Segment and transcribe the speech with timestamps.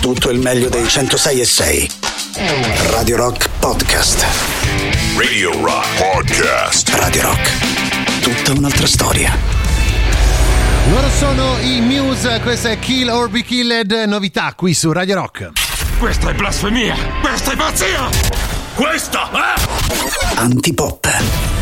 [0.00, 1.90] tutto il meglio dei 106 e 6.
[2.90, 4.24] Radio Rock Podcast.
[5.16, 6.88] Radio Rock Podcast.
[6.94, 8.20] Radio Rock.
[8.20, 9.36] Tutta un'altra storia.
[10.90, 15.50] Loro sono i Muse, questa è Kill or Be Killed, novità qui su Radio Rock.
[15.98, 16.96] Questa è blasfemia!
[17.20, 18.08] Questa è pazzia!
[18.74, 20.38] Questa è...
[20.38, 21.59] Antipop.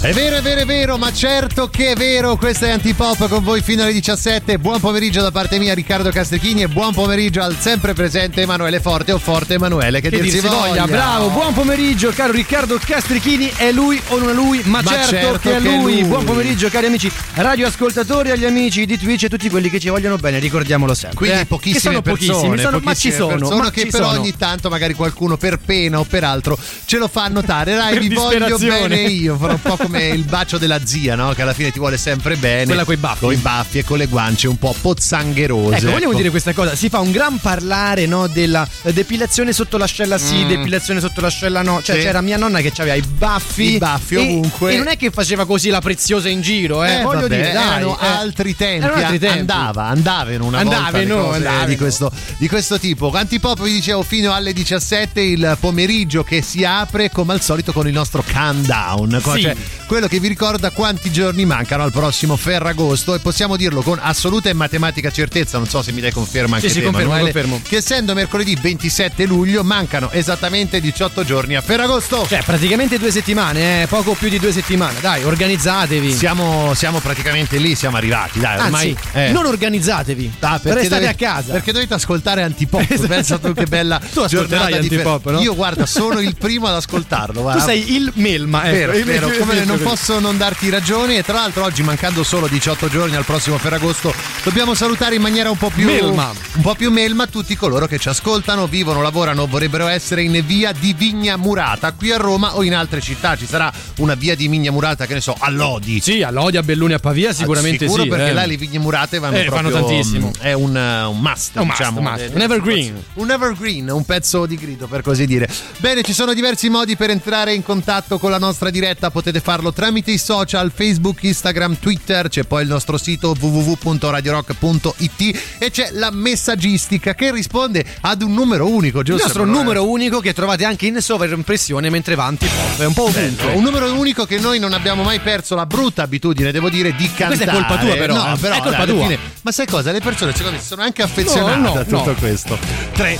[0.00, 2.36] È vero, è vero, è vero, ma certo che è vero.
[2.36, 4.56] Questa è Antipop con voi fino alle 17.
[4.58, 9.10] Buon pomeriggio da parte mia, Riccardo Castrichini, e buon pomeriggio al sempre presente Emanuele Forte
[9.10, 10.00] o Forte Emanuele.
[10.00, 14.18] Che, Che dir si si voglia, bravo, buon pomeriggio caro Riccardo Castrichini, è lui o
[14.18, 15.98] non è lui, ma, Ma certo, certo che è che lui.
[16.00, 16.04] lui.
[16.04, 20.16] Buon pomeriggio cari amici radioascoltatori, agli amici di Twitch e tutti quelli che ci vogliono
[20.16, 21.18] bene, ricordiamolo sempre.
[21.18, 23.80] Quindi eh, pochissime che sono persone, pochissimi, sono- ma pochissime ci sono, persone ma che
[23.82, 24.20] ci però sono.
[24.20, 27.74] ogni tanto magari qualcuno per pena o per altro ce lo fa notare.
[27.74, 31.32] Dai, vi voglio bene io, farò un po' come il bacio della zia, no?
[31.32, 32.64] Che alla fine ti vuole sempre bene.
[32.66, 33.20] Quella coi baffi.
[33.20, 35.76] Con i baffi e con le guance un po' pozzangherose.
[35.76, 36.16] Ecco, vogliamo ecco.
[36.16, 40.46] dire questa cosa, si fa un gran parlare no, della eh, depilazione sotto l'ascella sì,
[40.46, 41.98] depilazione sotto l'ascella no, cioè Mm.
[42.00, 42.04] Sì.
[42.04, 44.72] c'era mia nonna che aveva i baffi, I baffi e- ovunque.
[44.72, 47.52] e non è che faceva così la preziosa in giro, eh, Eh, voglio vabbè, dire,
[47.52, 48.06] dai, erano eh.
[48.06, 49.38] altri tempi, Erano altri tempi.
[49.38, 51.66] andava, andavano una volta Andavano, cose andavano.
[51.66, 53.10] di questo, di questo tipo.
[53.10, 57.86] Antipop vi dicevo fino alle 17 il pomeriggio che si apre come al solito con
[57.86, 59.40] il nostro countdown, Sì.
[59.42, 59.56] cioè
[59.88, 64.50] quello che vi ricorda quanti giorni mancano al prossimo Ferragosto e possiamo dirlo con assoluta
[64.50, 67.32] e matematica certezza, non so se mi dai conferma anche Sì, sì, te, confermo, Emanuele,
[67.32, 67.62] confermo.
[67.66, 72.26] che essendo mercoledì 27 luglio mancano esattamente 18 giorni a Ferragosto.
[72.28, 75.00] Cioè, praticamente due settimane, eh, poco più di due settimane.
[75.00, 76.12] Dai, organizzatevi.
[76.12, 79.30] Siamo, siamo praticamente lì, siamo arrivati, dai, ormai Anzi, eh.
[79.32, 80.32] non organizzatevi.
[80.40, 81.52] Ah, Restate dovete- a casa.
[81.54, 82.84] Perché dovete ascoltare Antipop.
[83.08, 85.40] Pensa tu che bella Tu giornata di fer- Antipop, no?
[85.40, 87.34] Io guarda, sono il primo ad ascoltarlo.
[87.36, 87.62] Tu guarda.
[87.64, 88.72] sei il Melma, ecco.
[88.76, 92.22] Vero, Il- vero, come il- non posso non darti ragione e tra l'altro oggi mancando
[92.22, 94.12] solo 18 giorni al prossimo Ferragosto
[94.42, 96.32] dobbiamo salutare in maniera un po' più Melma.
[96.54, 100.72] un po' più melma tutti coloro che ci ascoltano, vivono, lavorano, vorrebbero essere in via
[100.72, 104.48] di Vigna Murata qui a Roma o in altre città, ci sarà una via di
[104.48, 106.00] Vigna Murata che ne so, a Lodi.
[106.00, 108.08] Sì, a Lodi, a Belluni, a Pavia sicuramente Sicuro sì.
[108.08, 108.32] perché eh.
[108.32, 110.32] là le vigne murate vanno Eh, proprio fanno tantissimo.
[110.38, 111.98] È un, eh, un must, È un must, diciamo.
[112.00, 112.20] un must.
[112.24, 113.04] Eh, Un evergreen.
[113.14, 115.48] Un evergreen, un pezzo di grido per così dire.
[115.78, 119.10] Bene, ci sono diversi modi per entrare in contatto con la nostra diretta.
[119.10, 122.28] Potete farlo tramite i social, Facebook, Instagram, Twitter.
[122.28, 128.68] C'è poi il nostro sito www.radiorock.it e c'è la messaggistica che risponde ad un numero
[128.68, 129.22] unico, Il giusto?
[129.24, 129.64] nostro Emanuele?
[129.66, 132.80] numero unico che trovate anche in sovraimpressione mentre va antipop.
[132.80, 133.52] È un po' ovunque.
[133.54, 137.06] Un numero unico che noi non abbiamo mai perso la brutta abitudine, devo dire, di
[137.12, 137.36] cantare.
[137.36, 138.38] Questa è colpa tua, però, No, eh.
[138.38, 139.02] però È colpa dai, tua.
[139.06, 139.92] fine- ma sai cosa?
[139.92, 142.14] Le persone secondo me si sono anche affezionate No, no, a tutto no.
[142.14, 142.58] questo.
[142.92, 143.18] 3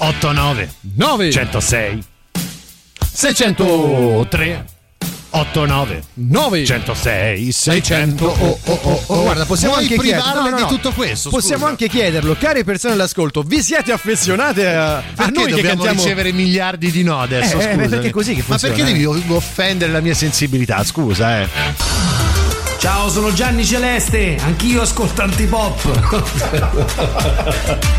[0.00, 2.02] 8 9 9 106
[3.12, 4.64] 603
[5.30, 10.22] 8 9 9 106 600 600 oh, oh, oh, oh, guarda possiamo Vuoi anche chiedere-
[10.22, 10.68] privarle no, no, di no.
[10.68, 11.70] tutto questo possiamo scusa?
[11.70, 16.02] anche chiederlo care persone all'ascolto vi siete affezionate a, a perché noi che dobbiamo cantiamo
[16.02, 18.92] ricevere miliardi di no adesso Eh, eh, scusa perché così che ma funziona, perché eh.
[18.92, 21.48] devi offendere la mia sensibilità scusa eh
[22.78, 25.80] Ciao, sono Gianni Celeste, anch'io ascolto antipop.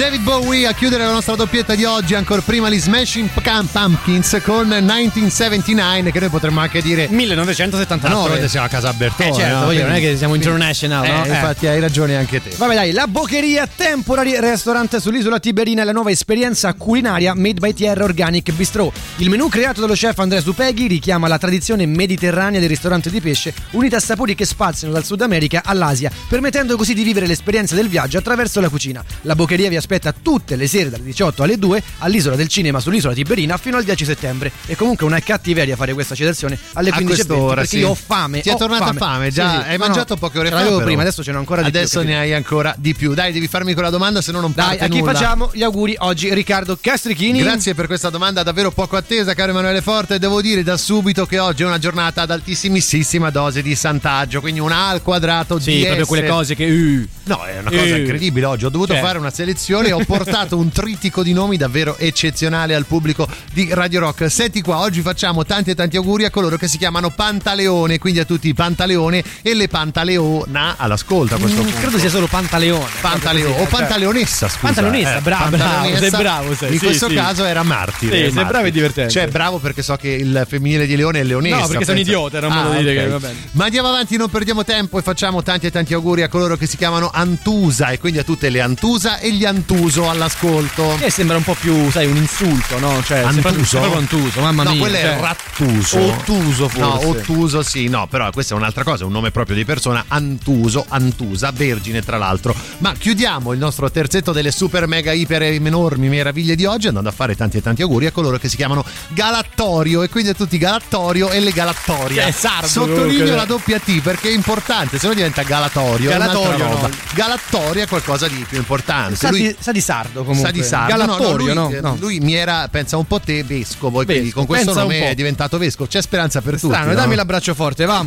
[0.00, 3.28] David Bowie a chiudere la nostra doppietta di oggi, ancora prima gli Smashing
[3.70, 8.08] Pumpkins con 1979, che noi potremmo anche dire 1979.
[8.08, 9.28] Naturalmente siamo a casa Bertone.
[9.28, 9.70] Eh certo, no?
[9.70, 11.24] dire, non è Quindi- che siamo international, Eh, no?
[11.26, 11.28] Eh.
[11.28, 12.50] Infatti hai ragione anche te.
[12.56, 17.74] Vabbè dai, la Boccheria Temporary Restaurant sull'isola Tiberina è la nuova esperienza culinaria made by
[17.74, 18.90] TR Organic Bistro.
[19.16, 23.52] Il menù creato dallo chef Andrea Supeghi richiama la tradizione mediterranea del ristorante di pesce,
[23.72, 27.90] unita a sapori che spaziano dal Sud America all'Asia, permettendo così di vivere l'esperienza del
[27.90, 29.04] viaggio attraverso la cucina.
[29.22, 29.88] La Boccheria vi aspetta
[30.22, 34.04] tutte le sere dalle 18 alle 2 all'isola del cinema sull'isola Tiberina fino al 10
[34.04, 34.52] settembre.
[34.66, 37.78] E comunque una cattiveria fare questa citazione alle A 15.20 quest'ora, perché sì.
[37.78, 38.40] io ho fame.
[38.40, 39.50] Ti è ho tornata fame, già?
[39.50, 39.68] Sì, sì.
[39.70, 40.56] Hai No, mangiato no, poche ore fa.
[40.56, 41.78] l'avevo prima, adesso ce n'ho ancora di più.
[41.80, 43.14] Adesso ne hai ancora di più.
[43.14, 45.12] Dai, devi farmi quella domanda, se no non Dai, a chi nulla.
[45.12, 46.32] facciamo gli auguri oggi?
[46.32, 47.40] Riccardo Castrichini.
[47.42, 50.18] Grazie per questa domanda davvero poco attesa, caro Emanuele Forte.
[50.18, 54.60] Devo dire da subito che oggi è una giornata ad altissimissima dose di santaggio, quindi
[54.60, 56.08] un A al quadrato Sì, di proprio S.
[56.08, 56.64] quelle cose che.
[56.64, 57.98] uh, No, è una cosa Eh.
[58.00, 58.46] incredibile.
[58.46, 59.02] Oggi ho dovuto Cioè.
[59.02, 63.68] fare una selezione e ho portato un tritico di nomi davvero eccezionale al pubblico di
[63.72, 64.30] Radio Rock.
[64.30, 68.20] Senti qua, oggi facciamo tanti e tanti auguri a coloro che si chiamano Pantaleone, quindi
[68.20, 71.78] a tutti i Pantaleone e le Pantaleona all'ascolto a questo mm, punto.
[71.80, 72.88] credo sia solo Pantaleone.
[73.00, 73.64] Pantaleo o.
[73.66, 74.66] Pantaleonessa, scusa.
[74.66, 76.08] Pantaleonessa, bravo, bravo, Pantaleonessa.
[76.08, 77.14] sei bravo, sei, In sì, questo sì.
[77.14, 78.12] caso era martire.
[78.12, 78.44] Sì, sei martire.
[78.46, 79.10] bravo e divertente.
[79.12, 81.56] Cioè, bravo perché so che il femminile di Leone è leonessa.
[81.56, 82.00] No, perché penso.
[82.00, 83.34] idiota, era un modo di dire che va bene.
[83.52, 86.66] Ma andiamo avanti, non perdiamo tempo e facciamo tanti e tanti auguri a coloro che
[86.66, 90.96] si chiamano Antusa e quindi a tutte le Antusa e gli Antuso all'ascolto.
[90.98, 93.00] Che sembra un po' più, sai, un insulto, no?
[93.04, 93.64] Cioè, sembra, Antuso?
[93.64, 94.80] sembra proprio antuso, mamma no, mia.
[94.80, 95.16] quello cioè.
[95.16, 95.98] è Rattuso.
[96.00, 96.80] Ottuso, forse.
[96.80, 100.06] No, Ottuso sì, no, però questa è un'altra cosa, è un nome proprio di persona,
[100.08, 102.52] Antuso, Antusa, vergine tra l'altro.
[102.78, 107.12] Ma chiudiamo il nostro terzetto delle super mega iper enormi meraviglie di oggi andando a
[107.12, 110.58] fare tanti e tanti auguri a coloro che si chiamano Galattorio e quindi a tutti
[110.58, 112.24] Galattorio e le Galattoria.
[112.24, 113.36] Che è sardo, Sottolineo comunque.
[113.36, 116.10] la doppia T perché è importante, se no diventa Galatorio.
[116.10, 116.90] Galatorio, no.
[117.14, 119.14] Galattoria è qualcosa di più importante.
[119.14, 120.46] Sa, Lui- sa di sardo comunque.
[120.46, 121.68] Sa di sardo, Galattorio, no, no?
[121.70, 121.96] lui, No.
[122.00, 125.14] lui mi era, pensa un po' te, vescovo, quindi Vescovo, con questo pensa nome è
[125.14, 125.88] diventato vescovo.
[125.88, 126.72] C'è speranza per tutti.
[126.72, 126.94] Strano, no?
[126.94, 128.04] dammi l'abbraccio forte, va.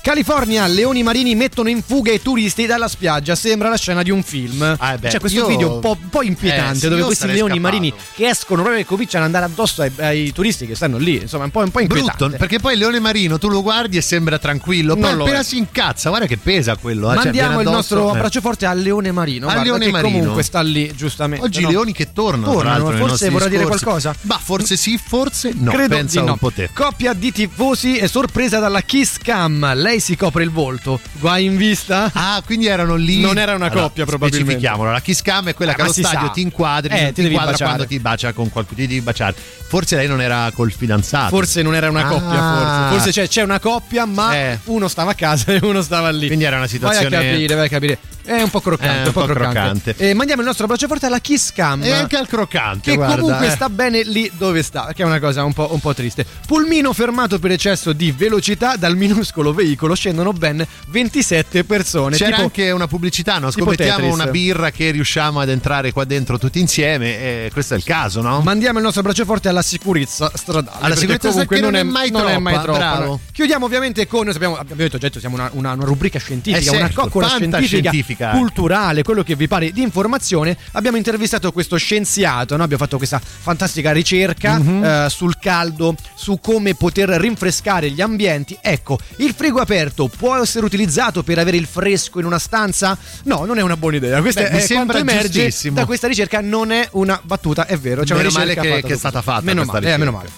[0.00, 3.34] California, leoni marini mettono in fuga i turisti dalla spiaggia.
[3.34, 4.76] Sembra la scena di un film.
[4.78, 7.26] Ah, beh, C'è questo io- video un po', un po' inquietante Eh, sì, dove questi
[7.26, 7.60] leoni scappato.
[7.60, 11.22] marini che escono proprio e cominciano ad andare addosso ai, ai turisti che stanno lì.
[11.22, 12.16] Insomma, è un po', un po' inquietante.
[12.18, 15.56] Brutto, perché poi il leone marino tu lo guardi e sembra tranquillo, lo appena si
[15.56, 17.10] incazza, guarda che pesa quello.
[17.10, 18.16] eh, cioè, Mandiamo viene il nostro eh.
[18.16, 19.46] abbraccio forte al leone marino.
[19.46, 20.18] Al guarda, leone marino.
[20.18, 21.44] comunque sta lì, giustamente.
[21.44, 21.68] Oggi no?
[21.68, 24.14] i leoni che tornano, Tornano, forse vorrà dire qualcosa?
[24.22, 25.70] Bah, forse sì, forse no.
[25.70, 26.32] Credo Pensa di no.
[26.32, 26.70] un po' te.
[26.72, 29.74] Coppia di tifosi è sorpresa dalla kiss cam.
[29.74, 31.00] Lei si copre il volto.
[31.14, 32.10] Guai in vista?
[32.12, 33.20] Ah, quindi erano lì.
[33.20, 34.50] Non era una coppia, probabilmente.
[34.52, 34.90] Specifichiamolo.
[34.90, 36.32] La kiss cam è quella Eh, che ma allo stadio sa.
[36.32, 37.70] ti inquadri, Eh, ti, ti inquadra baciare.
[37.70, 39.34] quando ti bacia con qualcuno, ti devi baciare.
[39.66, 41.34] Forse lei non era col fidanzato.
[41.34, 42.08] Forse non era una Ah.
[42.08, 42.88] coppia, forse.
[42.96, 44.58] Forse c'è, c'è una coppia, ma Eh.
[44.64, 46.26] uno stava a casa e uno stava lì.
[46.26, 47.98] Quindi era una situazione- Vai a capire, vai a capire.
[48.24, 49.94] È un po' croccante, Eh, un po' croccante.
[49.98, 51.82] E mandiamo il nostro abbraccio forte alla Kiss Cam.
[51.82, 53.50] E anche al croccante, Che guarda, comunque eh.
[53.50, 56.24] sta bene lì dove sta, che è una cosa un po', un po' triste.
[56.46, 62.16] Pulmino fermato per eccesso di velocità dal minuscolo veicolo scendono ben 27 persone.
[62.16, 63.50] C'era tipo, anche una pubblicità, no?
[63.50, 67.18] Scommettiamo una birra che riusciamo ad entrare qua dentro tutti insieme.
[67.18, 68.40] E questo è il caso, no?
[68.40, 70.78] Mandiamo il nostro abbraccio forte alla sicurezza stradale.
[70.80, 73.20] Alla sicurezza comunque stradale che non è mai non è mai troppa, troppa, no.
[73.32, 74.28] Chiudiamo ovviamente con.
[74.28, 77.28] Abbiamo, abbiamo detto, già detto, siamo una, una- una rubrica scientifica, Eh, una certo, coccola
[77.28, 78.30] scientifica, fantascientifica.
[78.38, 80.56] culturale, quello che vi pare di informazione.
[80.72, 82.62] Abbiamo intervistato questo scienziato, no?
[82.62, 84.84] abbiamo fatto questa fantastica ricerca Mhm.
[84.84, 88.56] eh, sul caldo, su come poter rinfrescare gli ambienti.
[88.60, 92.96] Ecco, il frigo aperto può essere utilizzato per avere il fresco in una stanza?
[93.24, 94.20] No, non è una buona idea.
[94.20, 97.76] Questa Beh, mi è sembra quanto emerge da questa ricerca, non è una battuta, è
[97.78, 98.02] vero.
[98.02, 100.28] C'è Meno una male che- che è stata fatta Meno male, eh, meno male.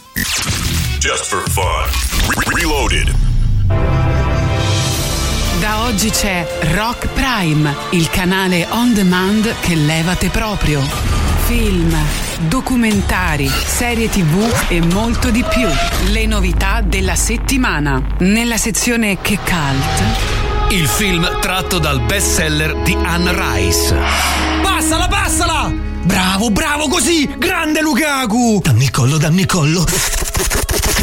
[0.99, 1.65] Just for fun.
[2.29, 3.36] Re- reloaded.
[5.67, 10.81] Da oggi c'è Rock Prime, il canale on demand che levate proprio.
[11.47, 11.93] Film,
[12.47, 15.67] documentari, serie tv e molto di più.
[16.13, 18.01] Le novità della settimana.
[18.19, 20.71] Nella sezione Che Cult.
[20.73, 23.93] Il film tratto dal bestseller di Anne Rice.
[24.63, 25.69] Passala, passala!
[26.05, 27.29] Bravo, bravo così!
[27.37, 28.61] Grande Lukaku!
[28.63, 29.85] Dammi il collo, dammi il collo.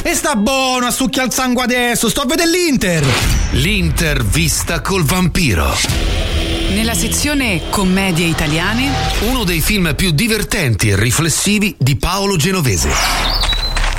[0.05, 3.05] E sta buono a succhiare il sangue adesso, sto a vedere l'Inter!
[3.51, 5.75] L'intervista col vampiro.
[6.69, 8.91] Nella sezione Commedie italiane.
[9.21, 12.89] Uno dei film più divertenti e riflessivi di Paolo Genovese.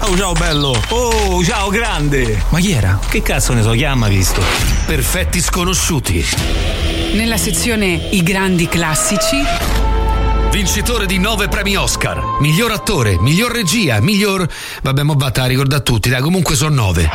[0.00, 0.78] Oh, ciao bello!
[0.88, 2.42] Oh, ciao grande!
[2.50, 2.98] Ma chi era?
[3.08, 4.42] Che cazzo ne so, chi ha mai visto?
[4.84, 6.24] Perfetti sconosciuti.
[7.14, 9.36] Nella sezione I grandi classici.
[10.54, 12.38] Vincitore di nove premi Oscar.
[12.38, 14.49] Miglior attore, miglior regia, miglior.
[14.82, 17.11] Vabbè, mo batta, ricorda a tutti, dai, comunque sono nove.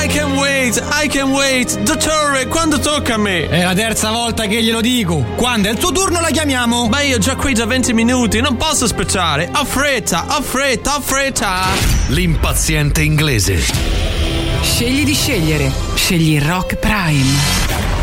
[0.00, 1.76] I can wait, I can wait.
[1.80, 3.48] Dottore, quando tocca a me?
[3.48, 5.24] È la terza volta che glielo dico.
[5.34, 6.86] Quando è il tuo turno la chiamiamo.
[6.86, 9.50] Ma io già qui da 20 minuti, non posso aspettare.
[9.56, 11.64] Ho fretta, ho fretta, ho fretta.
[12.10, 13.60] L'impaziente inglese.
[14.62, 15.72] Scegli di scegliere.
[15.96, 17.97] Scegli Rock Prime.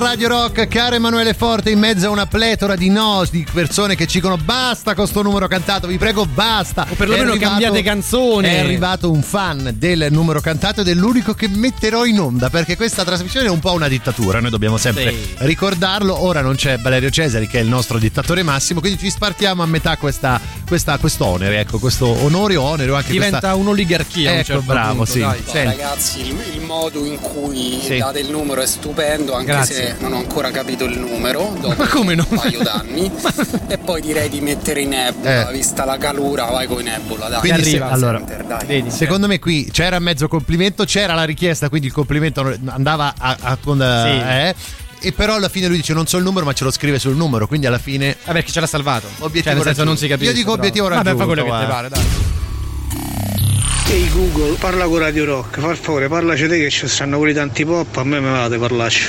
[0.00, 4.06] Radio Rock, caro Emanuele Forte, in mezzo a una pletora di no, di persone che
[4.06, 6.86] ci dicono basta con sto numero cantato, vi prego basta.
[6.88, 8.48] O perlomeno cambiate canzone.
[8.56, 12.76] È arrivato un fan del numero cantato ed è l'unico che metterò in onda perché
[12.76, 15.34] questa trasmissione è un po' una dittatura, noi dobbiamo sempre Sì.
[15.40, 16.22] ricordarlo.
[16.24, 19.66] Ora non c'è Valerio Cesari che è il nostro dittatore massimo, quindi ci spartiamo a
[19.66, 23.54] metà questa, questa, quest'onere, ecco, questo onore o onere anche Diventa questa...
[23.56, 24.30] un'oligarchia.
[24.30, 25.18] a un Ecco, certo bravo, punto, sì.
[25.20, 25.42] dai.
[25.64, 27.98] Ragazzi, il, il modo in cui Sì.
[27.98, 29.74] date il numero è stupendo, anche Grazie.
[29.74, 32.26] se non ho ancora capito il numero, dopo Ma come no?
[32.28, 33.10] un paio d'anni.
[33.68, 35.52] e poi direi di mettere in nebula, Eh.
[35.52, 37.40] vista la calura, vai con nebula, dai.
[37.40, 38.66] Quindi se- Arriva, allora, Center, dai.
[38.66, 43.36] Vedi, Secondo me qui c'era mezzo complimento, c'era la richiesta, quindi il complimento andava a,
[43.40, 44.54] a- con, eh,
[45.02, 47.16] e però alla fine lui dice non so il numero ma ce lo scrive sul
[47.16, 49.06] numero, quindi alla fine Ah, perché ce l'ha salvato.
[49.20, 49.84] Obiettivo Cioè, nel senso raggiunto.
[49.84, 50.30] non si capisce.
[50.30, 50.58] Io dico però.
[50.62, 52.02] obiettivo Vabbè, fa raggiunto, quello che ti pare, dai.
[53.90, 57.64] Ehi Google, parla con Radio Rock, per favore, parlaci te che ci stanno quelli tanti
[57.64, 59.06] pop, a me me vate parlarci.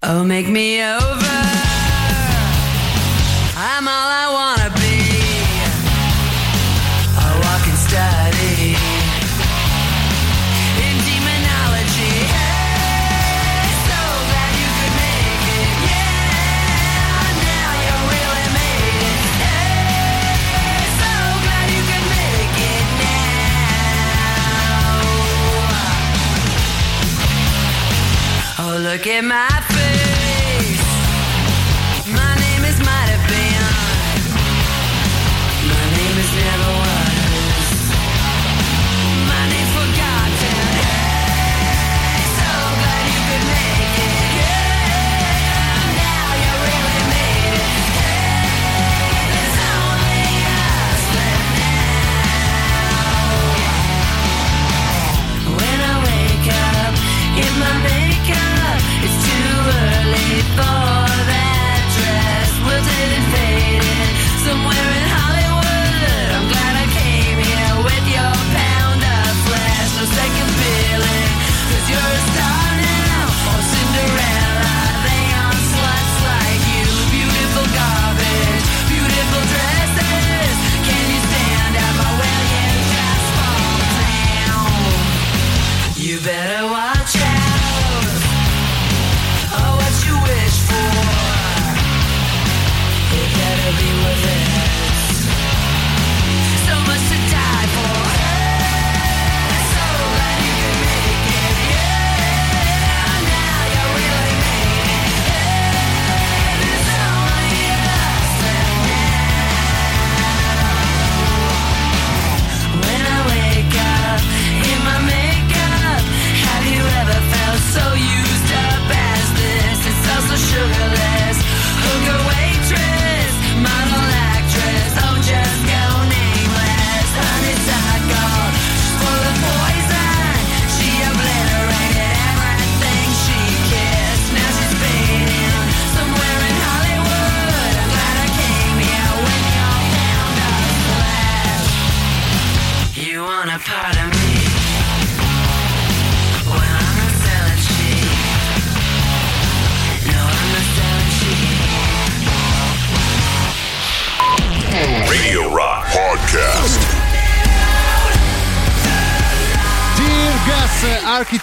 [0.00, 1.47] Oh, make me over.
[28.98, 29.97] Look at my face.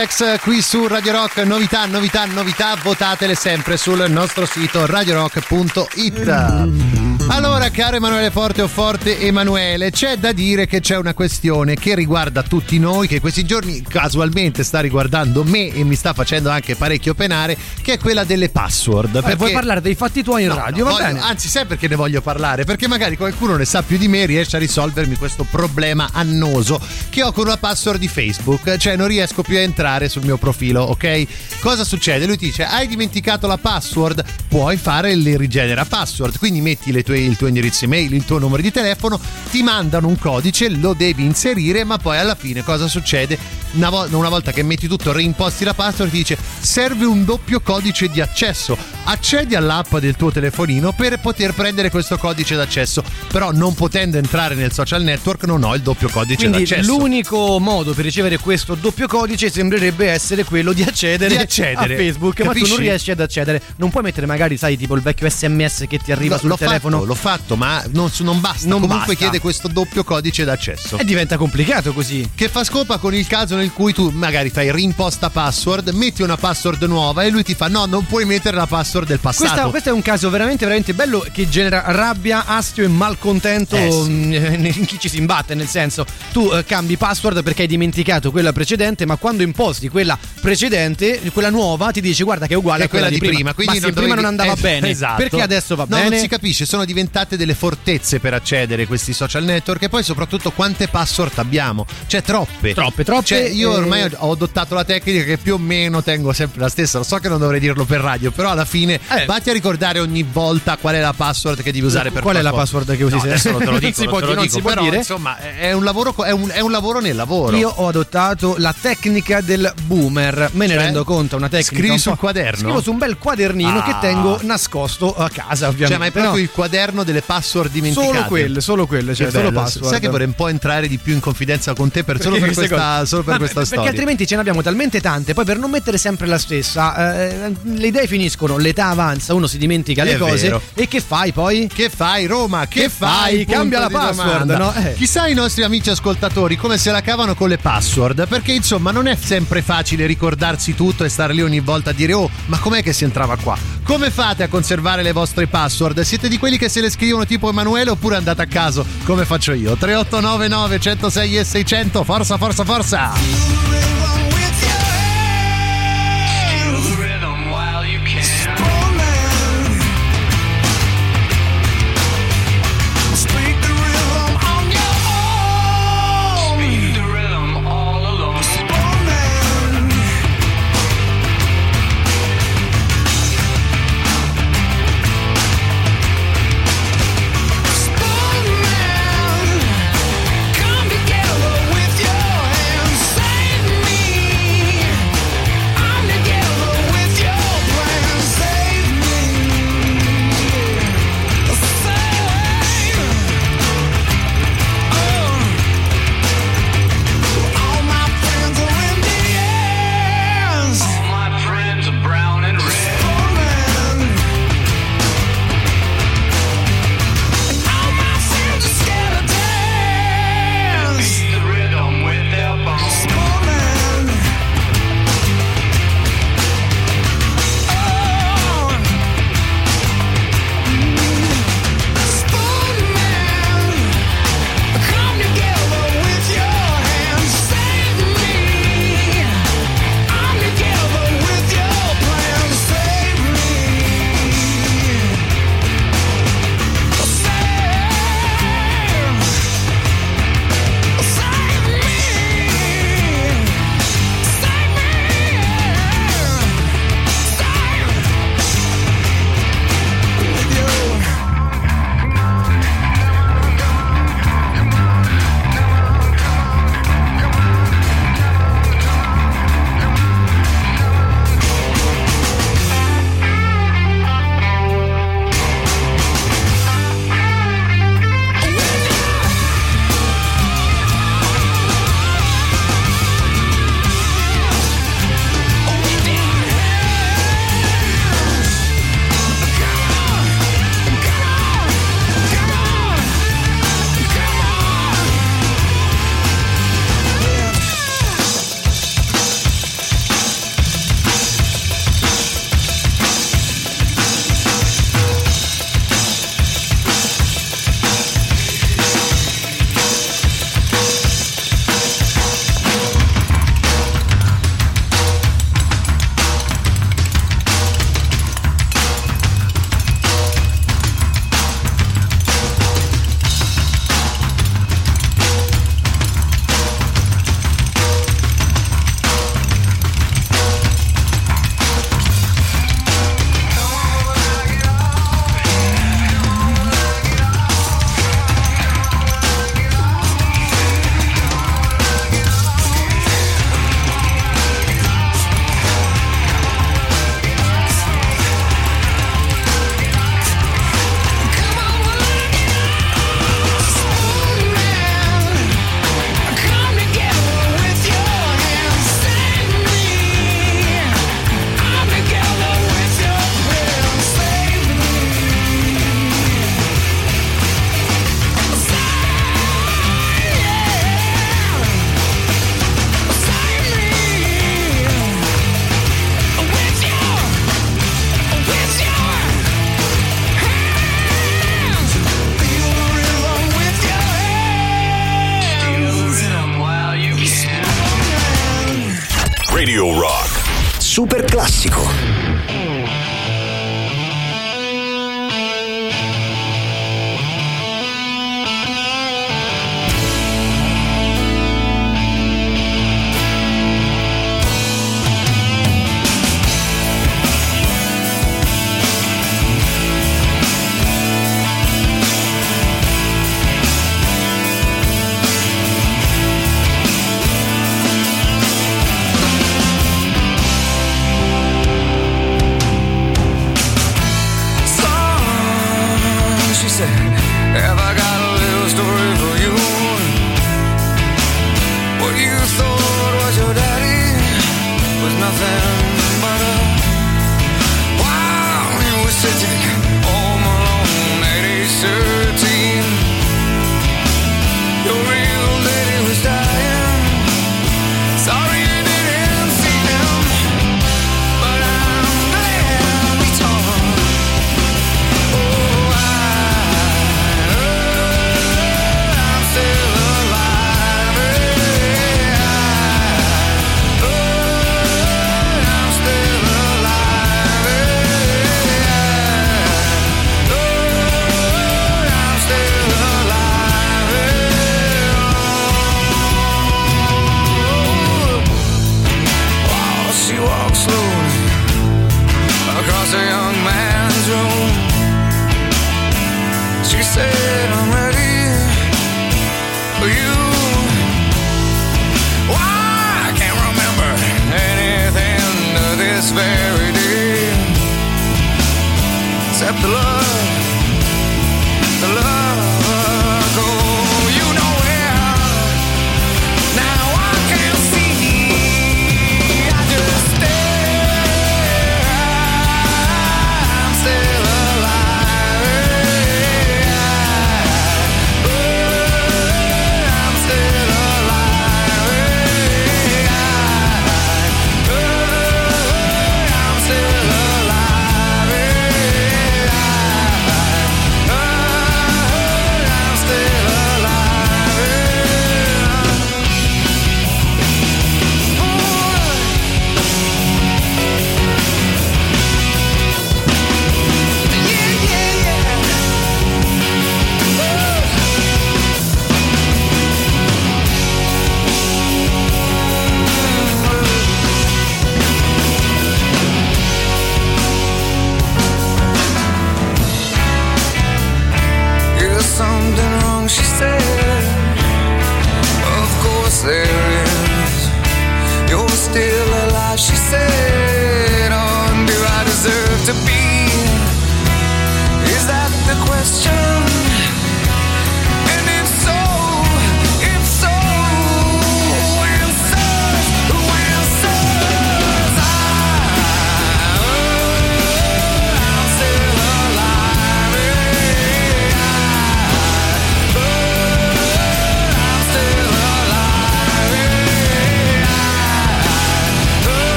[0.00, 7.07] Eh, qui su Radio Rock, novità, novità, novità, votatele sempre sul nostro sito radiorock.it.
[7.26, 11.94] Allora, caro Emanuele Forte o Forte Emanuele, c'è da dire che c'è una questione che
[11.94, 16.74] riguarda tutti noi, che questi giorni casualmente sta riguardando me e mi sta facendo anche
[16.74, 19.16] parecchio penare, che è quella delle password.
[19.16, 20.84] Eh, vuoi perché- parlare dei fatti tuoi in No, radio?
[20.84, 21.20] no, Va voglio- bene.
[21.20, 22.64] Anzi, sai perché ne voglio parlare?
[22.64, 26.80] Perché magari qualcuno ne sa più di me e riesce a risolvermi questo problema annoso
[27.10, 28.76] che ho con una password di Facebook.
[28.78, 31.26] Cioè, non riesco più a entrare sul mio profilo, ok?
[31.60, 32.24] Cosa succede?
[32.26, 34.24] Lui dice: Hai dimenticato la password?
[34.48, 36.38] Puoi fare il rigenera password.
[36.38, 39.18] Quindi metti le tue- il tuo indirizzo email, il tuo numero di telefono,
[39.50, 43.38] ti mandano un codice, lo devi inserire, ma poi alla fine cosa succede?
[43.72, 47.60] Una, vo- una volta che metti tutto, reimposti la password, ti dice: Serve un doppio
[47.60, 48.76] codice di accesso.
[49.04, 53.02] Accedi all'app del tuo telefonino per poter prendere questo codice d'accesso.
[53.30, 56.86] Però non potendo entrare nel social network, non ho il doppio codice Quindi d'accesso.
[56.96, 61.96] l'unico modo per ricevere questo doppio codice sembrerebbe essere quello di accedere, Di accedere, a
[61.96, 62.70] Facebook, ma tu capisci?
[62.70, 63.62] non riesci ad accedere.
[63.76, 66.56] Non puoi mettere magari, sai, tipo il vecchio SMS che ti arriva No, sul l'ho
[66.56, 66.96] telefono.
[66.98, 68.66] Fatto, l'ho fatto, ma non, non basta.
[68.68, 69.20] Non Comunque basta.
[69.20, 70.98] chiede questo doppio codice d'accesso.
[70.98, 72.28] E diventa complicato così.
[72.34, 76.36] Che fa scopa con il caso nel cui tu magari fai rimposta password, metti una
[76.36, 79.48] password nuova e lui ti fa: No, non puoi mettere la password del passato.
[79.50, 83.90] Questa- questo è un caso veramente, veramente bello che genera rabbia, astio e malcontento Eh,
[83.90, 84.10] sì.
[84.10, 85.54] mm, in chi ci si imbatte.
[85.54, 90.18] Nel senso, tu eh, cambi password perché hai dimenticato quella precedente, ma quando imposti quella
[90.40, 93.54] precedente, quella nuova, ti dice guarda che è uguale È a quella, di prima.
[93.54, 95.16] quindi ma se prima non andava eh, bene, esatto.
[95.22, 96.08] perché adesso va no, bene?
[96.10, 100.02] non si capisce, sono diventate delle fortezze per accedere a questi social network e poi
[100.02, 101.86] soprattutto quante password abbiamo?
[102.06, 102.74] Cioè troppe.
[102.74, 106.32] Troppe, troppe, Cioè io ormai ho- ho adottato la tecnica che più o meno tengo
[106.32, 109.24] sempre la stessa, lo so che non dovrei dirlo per radio, però alla fine Eh.
[109.26, 112.42] vatti a ricordare ogni volta qual è la password che devi usare per Qual è
[112.42, 114.48] la password che usi No, adesso non te lo Non dico, si può non dico,
[114.54, 114.96] si può però, dire.
[114.96, 117.56] insomma è un lavoro è un, è un lavoro nel lavoro.
[117.56, 120.82] Io ho adottato la tecnica del boomer, me ne Cioè?
[120.84, 121.74] rendo conto, una tecnica.
[121.76, 122.58] Scrivi un sul quaderno?
[122.58, 123.82] Scrivo su un bel quadernino Ah.
[123.82, 125.86] che tengo nascosto a casa, ovviamente.
[125.88, 128.12] Cioè, ma è proprio No, il quaderno delle password dimenticate.
[128.14, 129.88] Solo quelle, solo quelle, cioè solo password.
[129.90, 132.52] Sai che vorrei un po' entrare di più in confidenza con te per, solo per
[132.52, 133.90] questa, solo per questa perché storia.
[133.90, 137.86] altrimenti ce ne abbiamo talmente tante, poi per non mettere sempre la stessa, eh, le
[137.86, 140.42] idee finiscono, l'età avanza, uno si dimentica le È cose.
[140.42, 140.62] vero.
[140.74, 141.68] E che fai poi?
[141.72, 142.66] Che fai Roma?
[142.66, 143.44] Che, Che fai?
[143.44, 144.72] Cambia la password, no?
[144.74, 144.94] Eh.
[144.94, 149.06] Chissà i nostri amici ascoltatori come se la cavano con le password, perché insomma non
[149.06, 152.82] è sempre facile ricordarsi tutto e stare lì ogni volta a dire oh, ma com'è
[152.82, 153.56] che si entrava qua?
[153.82, 156.00] Come fate a conservare le vostre password?
[156.02, 159.52] Siete di quelli che se le scrivono tipo Emanuele oppure andate a caso come faccio
[159.52, 159.76] io?
[159.76, 163.27] 3899 106 e 600, forza, forza, forza!
[163.28, 164.47] You really want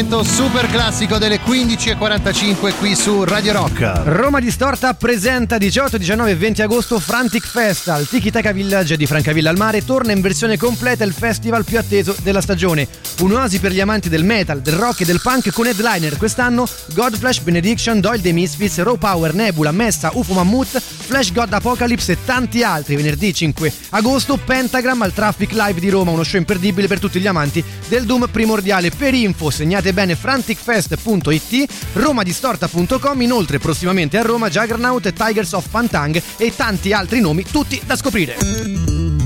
[0.00, 4.02] appuntamento super classico delle 15.45 qui su Radio Rock.
[4.04, 9.06] Roma Distorta presenta 18, 19 e 20 agosto Frantic Fest al Tiki Taka Village di
[9.06, 9.84] Francavilla al Mare.
[9.84, 12.88] Torna in versione completa il festival più atteso della stagione.
[13.20, 17.40] Un'oasi per gli amanti del metal, del rock e del punk con headliner quest'anno Godflesh,
[17.40, 22.62] Benediction, Doyle The Misfits, Raw Power, Nebula, Messa, UFO Mammoth, Flash God Apocalypse e tanti
[22.62, 22.96] altri.
[22.96, 27.26] Venerdì 5 agosto Pentagram al Traffic Live di Roma, uno show imperdibile per tutti gli
[27.26, 28.90] amanti del Doom primordiale.
[28.90, 36.56] Per info segnate bene franticfest.it, romadistorta.com, inoltre prossimamente a Roma Juggernaut Tigers of Pantang e
[36.56, 38.79] tanti altri nomi, tutti da scoprire.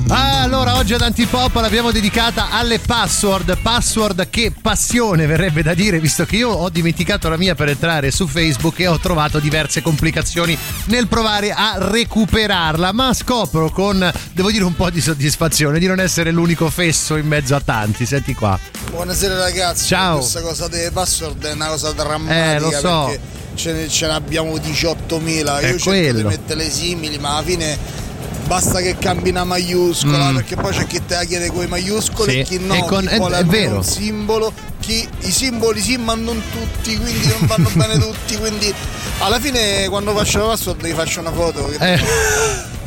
[0.09, 3.57] Allora oggi ad Antipop l'abbiamo dedicata alle password.
[3.57, 8.11] Password che passione verrebbe da dire, visto che io ho dimenticato la mia per entrare
[8.11, 12.92] su Facebook e ho trovato diverse complicazioni nel provare a recuperarla.
[12.92, 17.26] Ma scopro con, devo dire, un po' di soddisfazione di non essere l'unico fesso in
[17.26, 18.05] mezzo a tanti.
[18.05, 18.59] Senti qua.
[18.90, 20.18] Buonasera ragazzi, Ciao.
[20.18, 23.05] questa cosa delle password è una cosa drammatica Eh, lo so.
[23.07, 23.20] perché
[23.55, 26.18] ce ne, ce ne abbiamo 18.000, È io cerco quello.
[26.18, 28.02] di mettere simili ma alla fine
[28.47, 30.34] basta che cambi una maiuscola Mm.
[30.36, 32.84] perché poi c'è chi te la chiede con i maiuscoli Sì, e chi no, e
[32.86, 33.76] con- chi è- vuole è almeno vero.
[33.76, 38.72] un simbolo, chi i simboli sì ma non tutti, quindi non vanno bene tutti, quindi
[39.18, 42.01] alla fine quando faccio la password gli faccio una foto che Eh.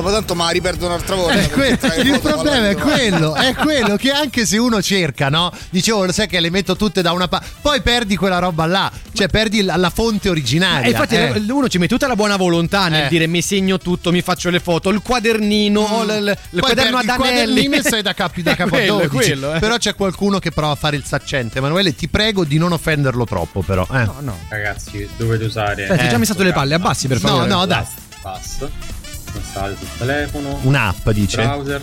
[0.00, 1.34] proprio tanto me la riperdo un'altra volta.
[1.38, 5.52] È tra le il problema è quello, è quello che anche se uno cerca, no?
[5.70, 8.90] Dicevo, lo sai che le metto tutte da una parte, poi perdi quella roba là,
[9.12, 10.86] cioè perdi la, la fonte originaria.
[10.86, 11.42] E infatti eh.
[11.50, 13.08] uno ci mette tutta la buona volontà nel Eh.
[13.08, 16.96] dire mi segno tutto, mi faccio le foto, il quadernino, l- l- il Poi quaderno
[16.98, 17.28] ad il anelli.
[17.66, 19.10] quadernino e sei da capo, da capo a quello, è 12.
[19.30, 19.58] quello, eh.
[19.58, 21.58] Però c'è qualcuno che prova a fare il saccente.
[21.58, 23.86] Emanuele, ti prego di non offenderlo troppo, però.
[23.92, 24.04] Eh.
[24.04, 24.38] No, no.
[24.48, 25.86] Ragazzi, dovete usare.
[25.86, 27.48] Senti, già mi stato le palle, abbassi per No, favore.
[27.48, 27.84] no, dai.
[28.22, 28.66] Pass.
[29.36, 30.58] Installate sul telefono.
[30.62, 31.36] Un'app, dice?
[31.42, 31.82] Browser.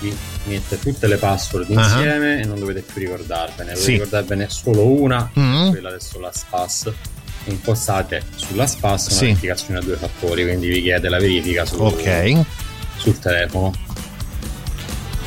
[0.00, 1.82] Vi mette tutte le password Ah.
[1.82, 3.70] insieme e non dovete più ricordarvene.
[3.72, 3.92] Dovete Sì.
[3.92, 5.70] ricordarvene solo una, Mm.
[5.70, 6.92] quella adesso la SPAS.
[7.44, 9.24] Impostate sulla SPAS una Sì.
[9.26, 12.44] verificazione a due fattori, quindi vi chiede la verifica su- Ok.
[12.96, 13.72] sul telefono.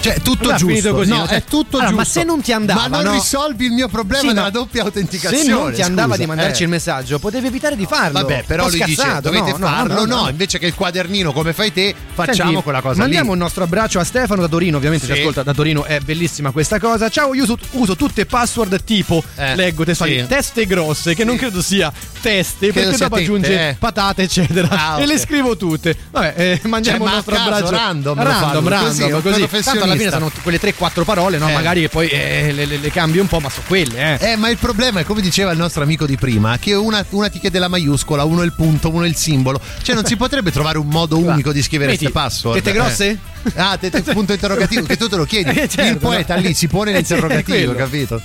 [0.01, 0.93] Cioè, tutto Allora, giusto.
[0.95, 1.27] così, no?
[1.27, 2.19] Cioè- è tutto Allora, ma giusto.
[2.19, 3.11] se non ti andava, Ma non no?
[3.13, 5.43] risolvi il mio problema Sì, della ma doppia autenticazione.
[5.43, 6.65] Se non ti andava scusa, di mandarci eh.
[6.65, 8.19] il messaggio, potevi evitare di farlo.
[8.19, 10.05] Vabbè, però Un lui dice dovete no, farlo.
[10.05, 13.31] no, No, invece che il quadernino come fai te, facciamo Senti, quella cosa mandiamo lì.
[13.33, 15.13] un nostro abbraccio a Stefano da Torino, ovviamente Sì.
[15.13, 17.07] ci ascolta da Torino, è bellissima questa cosa.
[17.09, 20.25] Ciao, io uso, uso tutte password tipo, Eh, leggo testuali, sì.
[20.25, 23.75] teste grosse, che non credo sia teste, Credo perché dopo aggiunge eh.
[23.77, 24.67] patate, eccetera.
[24.71, 25.95] Ah, E le scrivo tutte.
[26.09, 27.69] Vabbè, eh, mandiamo Cioè, ma nostro abbraccio.
[27.69, 29.63] random random, random, così, un così.
[29.63, 31.49] Tanto alla fine sono quelle 3-4 parole, no?
[31.49, 31.53] Eh.
[31.53, 34.31] Magari poi eh, le, le- le cambi un po', ma sono quelle, eh.
[34.31, 37.29] Eh, ma il problema è, come diceva il nostro amico di prima, che una, una
[37.29, 39.59] ti chiede la maiuscola, uno il punto, uno il simbolo.
[39.81, 42.61] Cioè, non si potrebbe trovare un modo unico di scrivere queste password.
[42.61, 43.07] tette grosse?
[43.09, 43.51] Eh.
[43.55, 45.49] Ah, tette, punto interrogativo, che tu te lo chiedi.
[45.61, 46.41] Eh, certo, il poeta no?
[46.41, 47.73] lì si pone Eh, l'interrogativo, quello.
[47.73, 48.21] capito?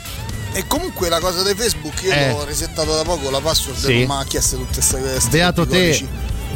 [0.53, 2.29] E comunque la cosa di Facebook io Eh.
[2.31, 4.05] l'ho resettato da poco, la password Sì.
[4.07, 5.77] non mi ha chiesto tutte queste queste Beato te.
[5.79, 6.09] codici.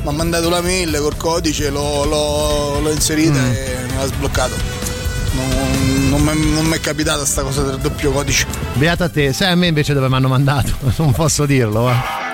[0.02, 3.50] Mi ha mandato la mail col codice, l'ho, l'ho- l'ho inserita Mm.
[3.52, 4.54] e mi ha sbloccato.
[5.32, 6.24] Non,
[6.54, 8.46] non mi- è capitata sta cosa del doppio codice.
[8.74, 10.72] Beata te, sai a me invece dove mi hanno mandato?
[10.98, 12.29] Non posso dirlo, eh.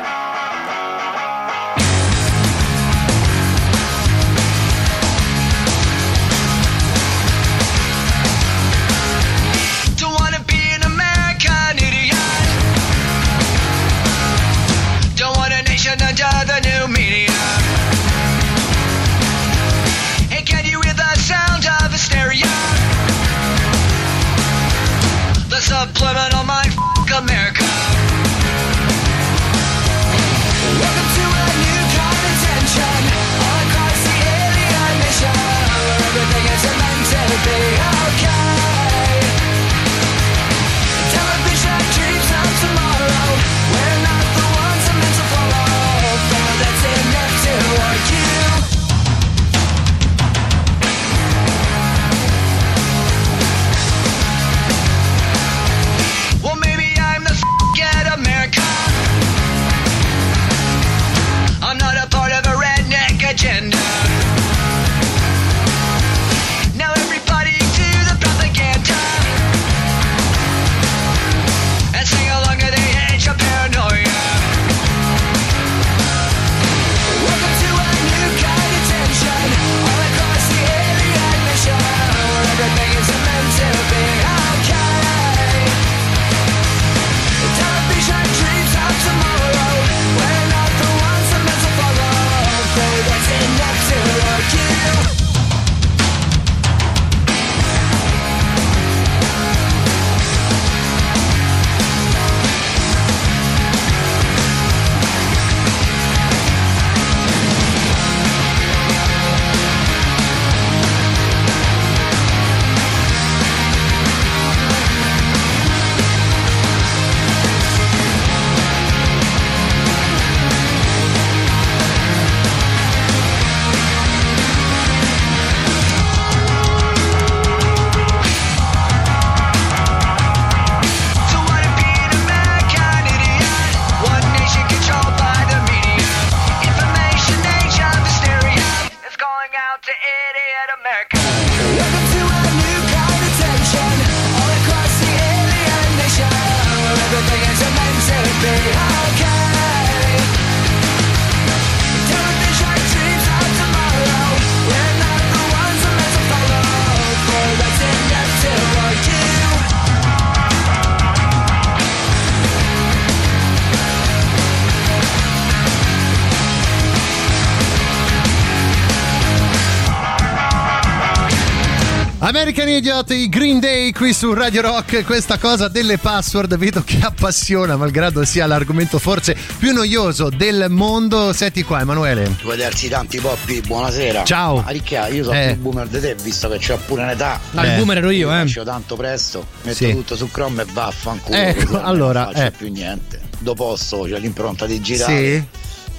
[172.66, 176.98] American Idiot, i Green Day qui su Radio Rock, questa cosa delle password vedo che
[177.00, 181.32] appassiona, malgrado sia l'argomento forse più noioso del mondo.
[181.32, 182.34] Senti qua Emanuele.
[182.44, 184.24] Vedersi tanti poppi, buonasera.
[184.24, 184.62] Ciao.
[184.62, 185.52] Ma ricchia, io sono Eh.
[185.52, 187.38] più boomer di te, visto che c'ho pure un'età.
[187.52, 187.76] Il Eh.
[187.76, 188.38] boomer ero io, eh.
[188.40, 189.90] Faccio tanto presto, metto Sì.
[189.92, 191.36] tutto su Chrome e vaffanculo.
[191.36, 192.50] Ecco, allora, Non faccio eh.
[192.50, 193.20] più niente.
[193.38, 195.34] Dopo posto, c'è l'impronta digitale.
[195.38, 195.44] Sì.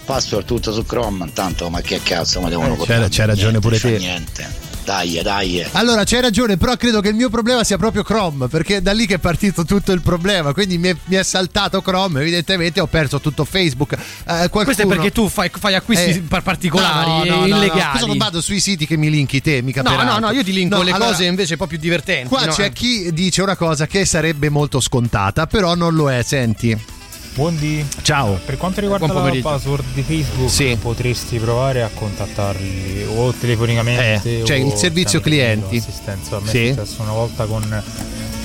[0.04, 3.78] Password tutto su Chrome, intanto ma che cazzo mi devono Eh, c'hai ragione Niente, pure
[3.78, 3.98] c'è te.
[3.98, 4.66] Niente.
[4.88, 5.68] Dai, dai.
[5.74, 8.94] Allora, c'hai ragione, però credo che il mio problema sia proprio Chrome, perché è da
[8.94, 10.54] lì che è partito tutto il problema.
[10.54, 13.92] Quindi mi è, mi è saltato Chrome, evidentemente ho perso tutto Facebook.
[13.96, 14.64] Eh, qualcuno...
[14.64, 18.00] Questo è perché tu fai, fai acquisti Eh, par- particolari, no, no, no, no, illegali.
[18.00, 18.06] no.
[18.06, 20.20] Non vado sui siti che mi linki te, mica No, peraltro.
[20.20, 22.30] no, no, io ti linko No, le allora, cose invece un po' più divertenti.
[22.30, 22.54] Qua no?
[22.54, 26.82] c'è chi dice una cosa che sarebbe molto scontata, però non lo è, senti.
[27.42, 27.86] Buondì.
[28.02, 28.40] Ciao.
[28.44, 30.76] Per quanto riguarda la password di Facebook, Sì.
[30.82, 35.78] potresti provare a contattarli o telefonicamente Eh, cioè o il servizio clienti.
[35.78, 36.38] Assistenza.
[36.38, 36.66] A me Sì.
[36.66, 37.84] è successo una volta con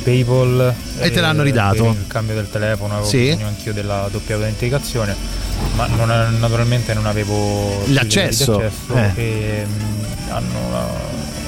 [0.03, 1.85] PayPal E te l'hanno eh, ridato?
[1.85, 3.25] per il cambio del telefono, avevo Sì.
[3.29, 5.17] bisogno anch'io della doppia autenticazione,
[5.75, 9.23] ma non- naturalmente non avevo L'accesso, livelli di accesso eh.
[9.23, 10.91] e mm, hanno,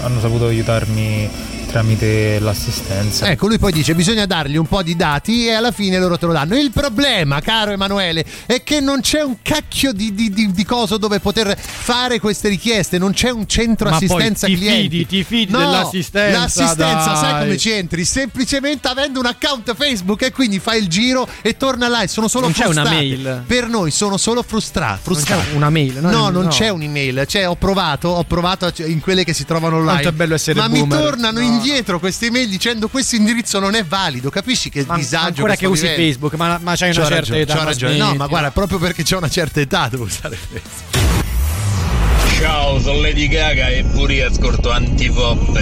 [0.02, 1.28] hanno saputo aiutarmi
[1.74, 3.26] tramite l'assistenza.
[3.28, 6.26] Ecco, lui poi dice bisogna dargli un po' di dati e alla fine loro te
[6.26, 6.56] lo danno.
[6.56, 10.98] Il problema, caro Emanuele, è che non c'è un cacchio di, di, di, di coso
[10.98, 14.82] dove poter fare queste richieste, non c'è un centro Ma poi assistenza ti clienti.
[14.82, 17.42] fidi, ti fidi No, dell'assistenza, L'assistenza, sai dai.
[17.42, 18.04] come ci entri?
[18.04, 22.28] Semplicemente avendo un account Facebook e quindi fai il giro e torna là e sono
[22.28, 23.42] solo Non c'è una mail?
[23.44, 25.00] Per noi sono solo frustrati.
[25.02, 25.48] frustrati.
[25.50, 26.10] c'è una mail, no?
[26.12, 26.48] No, non No.
[26.50, 27.24] c'è un'email.
[27.26, 29.92] Cioè, ho provato, ho provato in quelle che si trovano online.
[30.02, 30.86] Quanto è bello essere Ma boomer.
[30.98, 31.44] mi tornano No.
[31.44, 31.62] indietro
[31.98, 34.30] queste email dicendo questo indirizzo non è valido.
[34.30, 36.02] Capisci che Ma disagio ancora che usi vivendo?
[36.02, 37.54] Facebook, ma, ma c'hai una C'ho certa ragione, età.
[37.56, 37.96] c'ho ragione.
[37.96, 41.12] No, ma guarda, proprio perché c'ho una certa età devo usare Facebook.
[42.40, 45.60] Ciao, sono Lady Gaga e pure io ascolto antipop.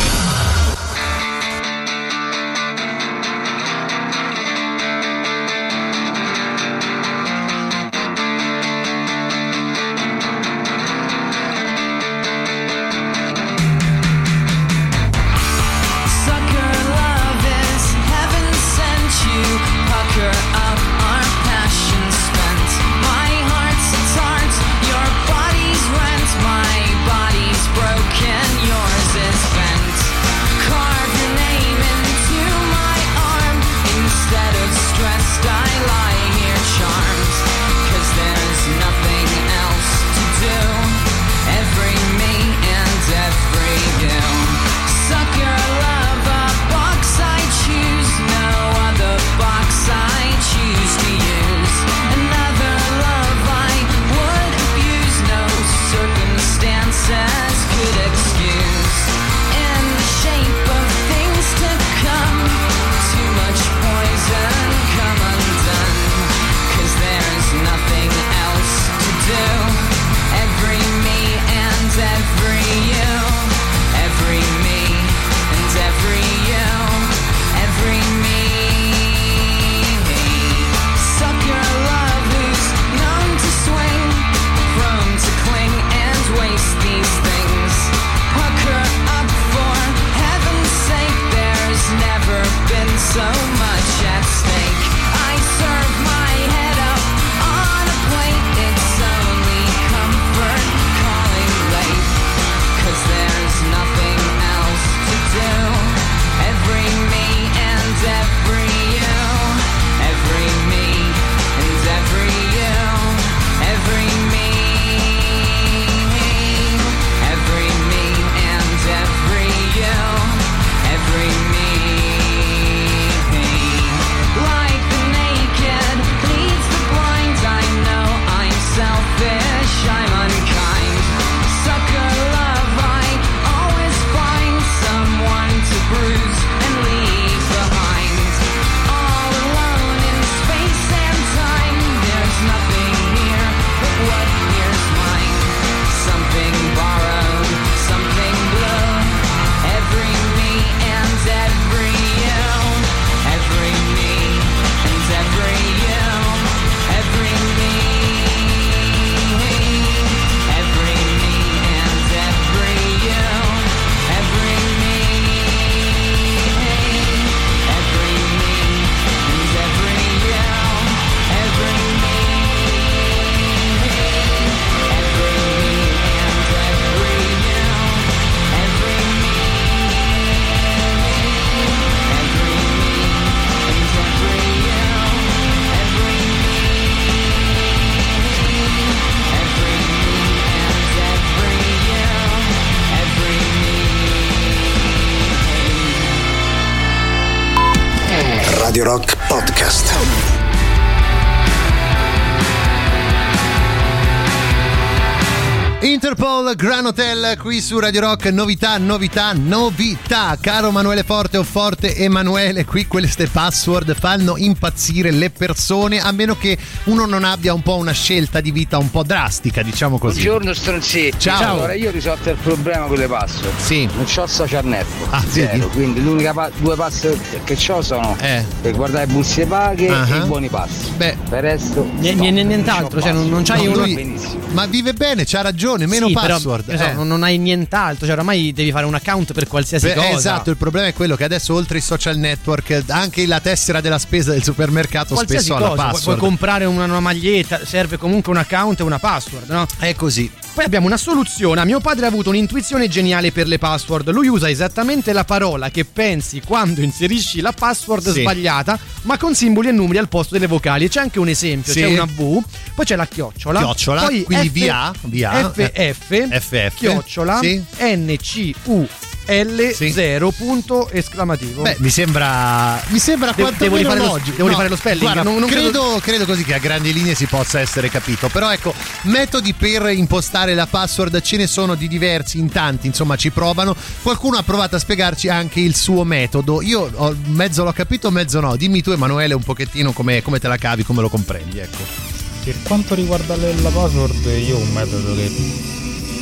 [207.43, 210.39] Qui su Radio Rock, novità, novità, novità.
[210.41, 216.37] Caro Manuele Forte o Forte Emanuele, qui queste password fanno impazzire le persone a meno
[216.37, 220.23] che uno non abbia un po' una scelta di vita un po' drastica, diciamo così.
[220.23, 221.19] Buongiorno stronzetti.
[221.19, 221.55] Ciao.
[221.55, 223.59] Allora io ho risolto il problema con le password.
[223.59, 223.87] Sì.
[223.93, 225.13] Non c'ho social network.
[225.13, 225.51] Ah, zero.
[225.53, 225.67] vedi?
[225.73, 228.45] Quindi l'unica pa- due password che ho sono Eh.
[228.61, 230.07] per guardare buste paghe Ah.
[230.09, 230.91] e i buoni passi.
[230.97, 231.17] Beh.
[231.29, 231.83] Per resto.
[231.83, 233.81] N- n- nient'altro, cioè non, non c'hai No, uno.
[233.85, 234.17] lui-
[234.53, 236.77] ma vive bene, c'ha ragione, meno Sì, però, password.
[236.77, 236.93] so, eh.
[236.93, 240.11] non, non hai nient'altro, cioè oramai devi fare un account per qualsiasi Beh, cosa.
[240.11, 243.99] Esatto, il problema è quello che adesso oltre i social network, anche la tessera della
[243.99, 246.19] spesa del supermercato Qualsiasi spesso ha cosa, la puoi, password.
[246.19, 249.67] puoi comprare una, una maglietta, serve comunque un account e una password, no?
[249.79, 250.31] È così.
[250.55, 251.65] Poi abbiamo una soluzione.
[251.65, 254.11] Mio padre ha avuto un'intuizione geniale per le password.
[254.11, 258.21] Lui usa esattamente la parola che pensi quando inserisci la password Sì.
[258.21, 260.89] sbagliata, ma con simboli e numeri al posto delle vocali.
[260.91, 261.81] C'è anche un esempio: Sì.
[261.81, 262.43] c'è una V,
[262.75, 263.61] poi c'è la chiocciola.
[263.61, 267.65] Chiocciola, poi quindi F- VA, VA, FF, FF, chiocciola, sì.
[267.81, 268.87] NCU.
[269.27, 271.63] L0 punto esclamativo.
[271.63, 272.83] Beh, mi sembra.
[272.89, 274.37] Mi sembra Devo- quantomeno devo rifare lo- logico.
[274.37, 275.03] devo rifare lo spelling?
[275.03, 278.29] Guarda, Non- non credo, credo così che a grandi linee si possa essere capito.
[278.29, 283.17] Però ecco, metodi per impostare la password ce ne sono di diversi, in tanti, insomma,
[283.17, 283.77] ci provano.
[284.03, 286.61] Qualcuno ha provato a spiegarci anche il suo metodo.
[286.63, 288.57] Io ho- mezzo l'ho capito, mezzo no.
[288.57, 292.11] Dimmi tu, Emanuele, un pochettino come, come te la cavi, come lo comprendi, ecco.
[292.45, 295.31] Per quanto riguarda la password, io ho un metodo che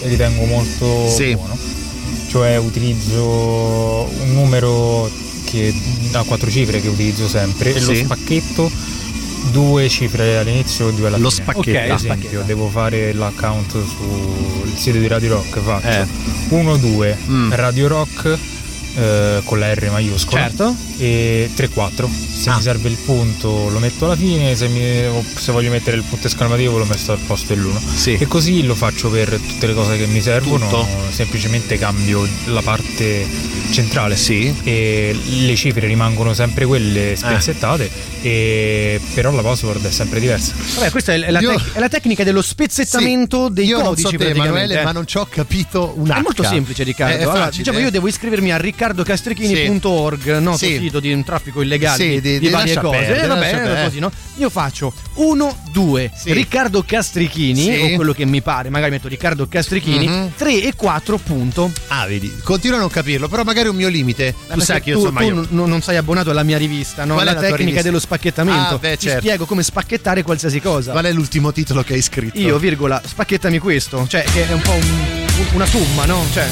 [0.03, 1.35] ritengo molto Sì.
[1.35, 1.57] buono.
[2.31, 5.11] Cioè utilizzo un numero
[5.47, 5.75] che
[6.13, 8.05] ha quattro cifre che utilizzo sempre e lo Sì.
[8.05, 8.71] spacchetto
[9.51, 11.43] due cifre all'inizio e due alla Lo fine.
[11.43, 11.71] spacchetto.
[11.73, 12.43] Per Ok, esempio, spacchetto.
[12.47, 16.07] devo fare l'account sul sito di Radio Rock, faccio Eh.
[16.51, 17.53] 1 2 Mm.
[17.53, 18.39] Radio Rock
[18.97, 20.75] eh, con la R maiuscola Certo.
[20.99, 22.09] e 3-4
[22.41, 22.57] se Ah.
[22.57, 26.27] mi serve il punto lo metto alla fine se, mi- se voglio mettere il punto
[26.27, 28.17] esclamativo lo metto al posto dell'uno Sì.
[28.19, 30.87] e così lo faccio per tutte le cose che mi servono Tutto?
[31.11, 33.27] semplicemente cambio la parte
[33.71, 34.55] centrale Sì.
[34.65, 37.91] e le cifre rimangono sempre quelle spezzettate
[38.23, 41.89] e però la password è sempre diversa Vabbè, questa è la, Io- tec- è la
[41.89, 44.03] tecnica dello spezzettamento dei Io non codici.
[44.03, 44.49] so te, praticamente.
[44.59, 47.15] Emanuele, ma non ci ho capito un È molto semplice, Riccardo.
[47.15, 47.63] È, è Allora, facile.
[47.65, 50.79] diciamo, io devo iscrivermi a riccardocastrichini.org, noto Sì.
[50.79, 52.99] sito di traffico illegale Sì, di, di- di varie cose.
[52.99, 54.11] perdere, Eh, vabbè, così, no?
[54.37, 56.33] Io faccio 1, 2, Sì.
[56.33, 57.93] Riccardo Castrichini, Sì.
[57.93, 60.33] o quello che mi pare, magari metto Riccardo Castrichini, Mhm.
[60.37, 61.71] 3 e 4, punto.
[61.89, 64.33] Ah, vedi, continuo a non capirlo, però magari è un mio limite.
[64.33, 66.57] Tu Perché sai che io, tu, insomma, tu io- non- non sei abbonato alla mia
[66.59, 67.15] rivista, no?
[67.15, 67.83] Qual la la tecnica rivista?
[67.83, 68.75] dello spacchettamento.
[68.75, 69.21] Ah, beh, Ti certo.
[69.21, 70.93] spiego come spacchettare qualsiasi cosa.
[70.93, 72.39] Qual è l'ultimo titolo che hai scritto?
[72.39, 74.07] Io, virgola, spacchettami questo.
[74.09, 75.19] Cioè, che è un po' un-
[75.53, 76.25] una somma, no?
[76.33, 76.47] Cioè.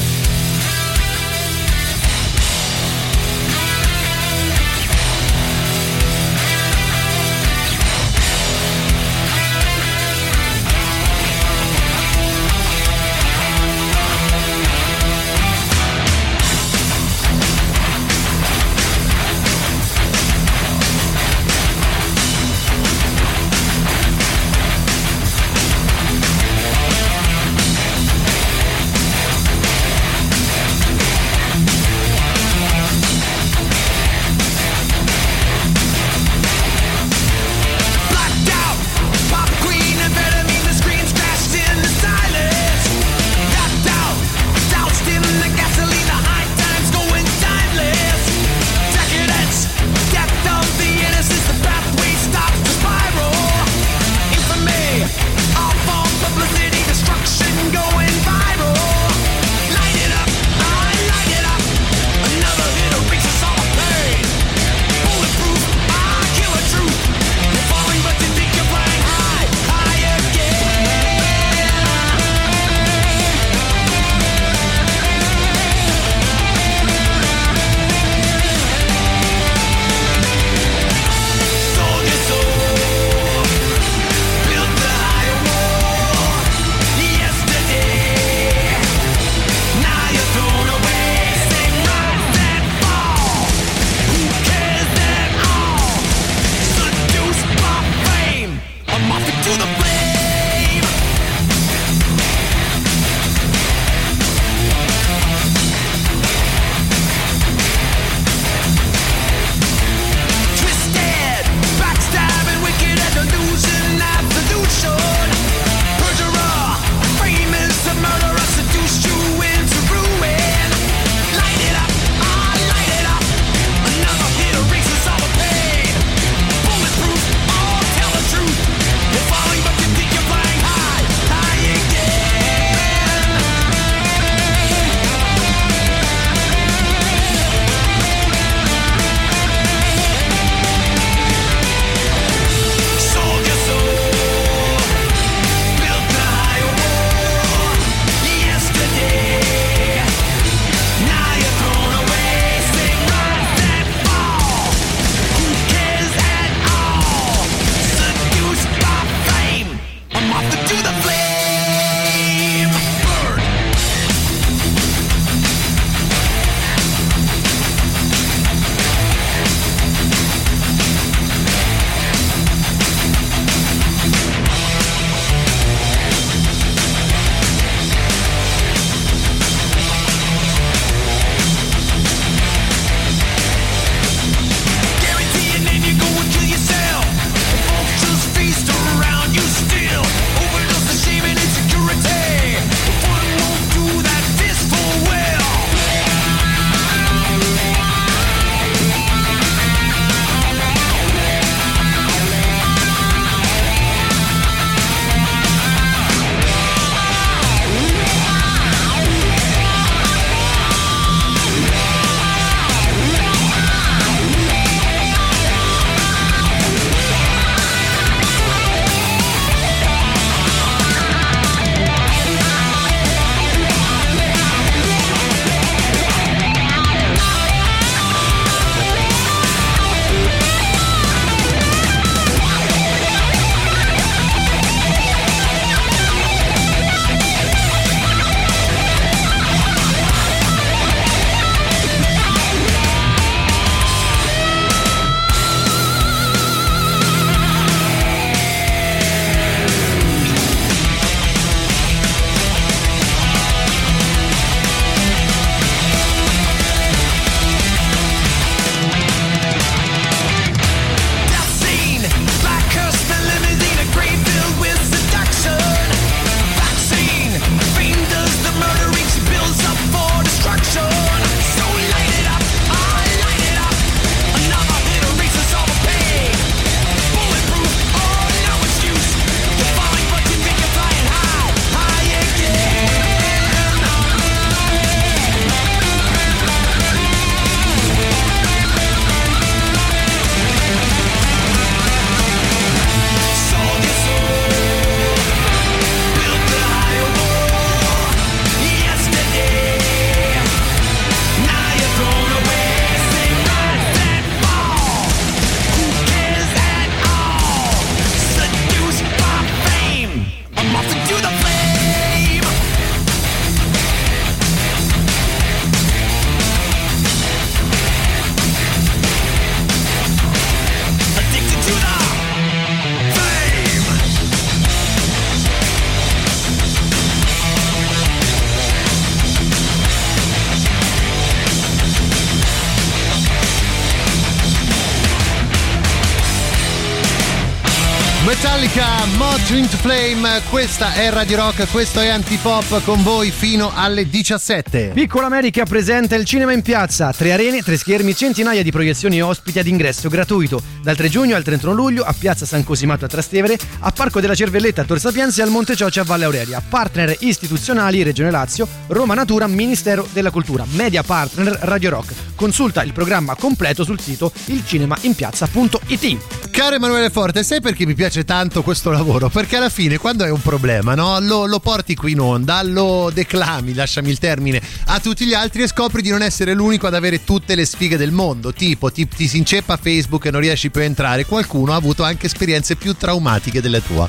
[339.48, 344.08] Dream to Flame eh, questa è Radio Rock, questo è Antipop con voi fino alle
[344.08, 344.90] 17.
[344.92, 349.60] Piccola America presenta il cinema in piazza, tre arene, tre schermi, centinaia di proiezioni ospiti
[349.60, 350.60] ad ingresso gratuito.
[350.82, 354.34] Dal 3 giugno al 31 luglio a Piazza San Cosimato a Trastevere, a Parco della
[354.34, 356.60] Cervelletta a Tor Sapienza e al Monte Cioccia a Valle Aurelia.
[356.68, 362.34] Partner istituzionali Regione Lazio, Roma Natura, Ministero della Cultura, Media Partner Radio Rock.
[362.34, 366.50] Consulta il programma completo sul sito ilcinemainpiazza.it.
[366.50, 369.28] Caro Emanuele Forte, sai perché mi piace tanto questo lavoro?
[369.28, 371.20] Perché alla fine quando hai un problema, no?
[371.20, 375.62] lo, lo porti qui in onda, lo declami, lasciami il termine, a tutti gli altri
[375.62, 378.52] e scopri di non essere l'unico ad avere tutte le sfighe del mondo.
[378.54, 381.26] Tipo, ti, ti si inceppa Facebook e non riesci più a entrare.
[381.26, 384.08] Qualcuno ha avuto anche esperienze più traumatiche delle tue.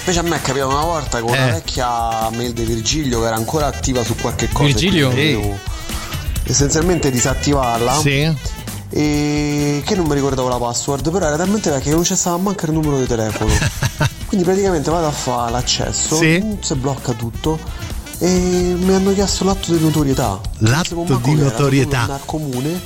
[0.00, 1.52] Invece a me è capitato una volta con una Eh.
[1.52, 4.66] vecchia mail di Virgilio che era ancora attiva su qualche cosa.
[4.66, 5.08] Virgilio?
[5.08, 5.58] dovevo
[6.44, 7.94] essenzialmente disattivarla.
[8.00, 8.30] Sì.
[8.94, 12.36] E che non mi ricordavo la password, però era talmente vecchia che non c'è stava
[12.36, 13.50] manco il numero di telefono.
[14.28, 16.56] Quindi praticamente vado a fare l'accesso, Sì.
[16.60, 17.58] si blocca tutto
[18.18, 18.28] e
[18.78, 20.38] mi hanno chiesto l'atto di notorietà.
[20.58, 22.02] L'atto di era, notorietà.
[22.02, 22.80] al comune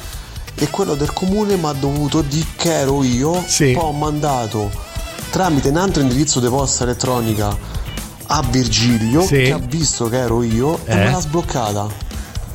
[0.55, 3.33] e quello del comune mi ha dovuto dire che ero io,
[3.75, 4.71] poi ho mandato
[5.31, 7.55] tramite un altro indirizzo di posta elettronica
[8.29, 9.35] a Virgilio Sì.
[9.43, 10.97] che ha visto che ero io e Eh.
[10.97, 12.05] me l'ha sbloccata.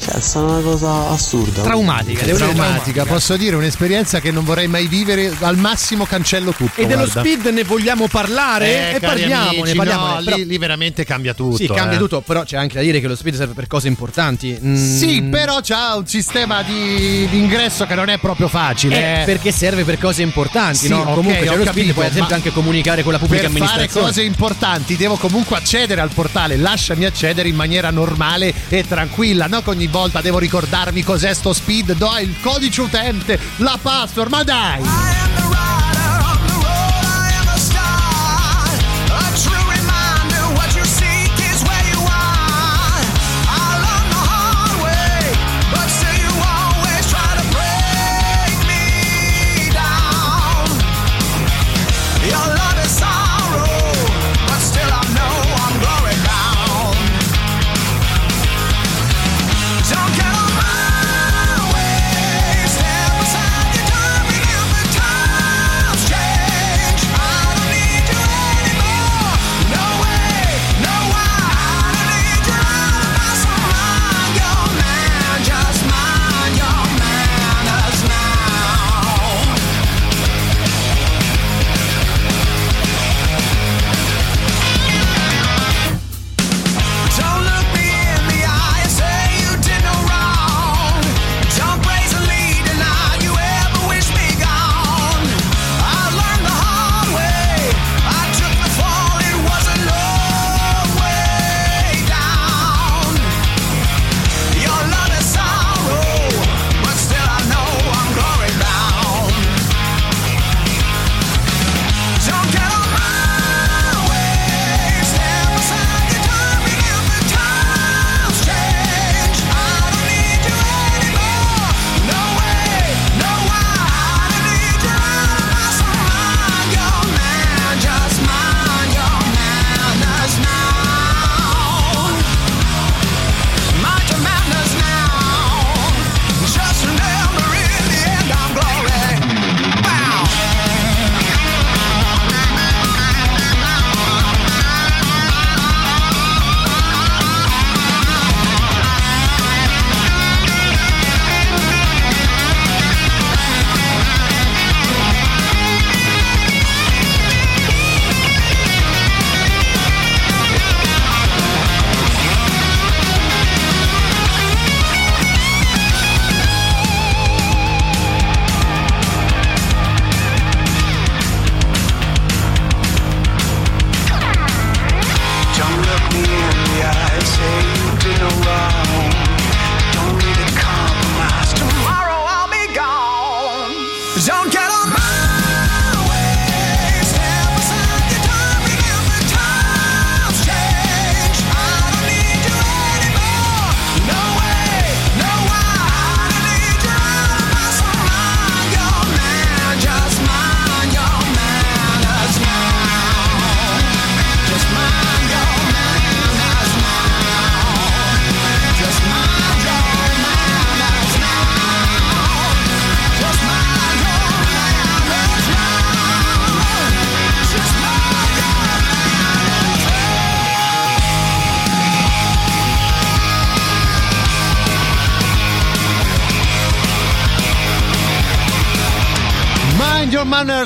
[0.02, 1.62] Cioè, è stata una cosa assurda.
[1.62, 6.54] Traumatica, devo dire Traumatica, posso dire un'esperienza che non vorrei mai vivere, al massimo cancello
[6.54, 6.82] tutto.
[6.82, 7.20] E dello guarda.
[7.20, 8.92] speed ne vogliamo parlare?
[8.94, 10.14] Eh, e parliamone, amici, parliamone.
[10.16, 11.56] no, Però- lì, lì veramente cambia tutto.
[11.58, 12.00] Sì, cambia eh.
[12.00, 14.58] tutto, però c'è anche da dire che lo speed serve per cose importanti.
[14.60, 19.22] Mm, Sì, però c'ha un sistema di, di ingresso che non è proprio facile.
[19.22, 21.02] eh, perché serve per cose importanti, Sì, no?
[21.02, 23.44] ok, Comunque c'è ho lo speed, capito, puoi ad esempio anche comunicare con la pubblica
[23.44, 24.08] per fare amministrazione.
[24.08, 29.62] cose importanti devo comunque accedere al portale lasciami accedere in maniera normale e tranquilla no
[29.62, 34.44] che ogni volta devo ricordarmi cos'è sto speed do il codice utente la password ma
[34.44, 35.21] dai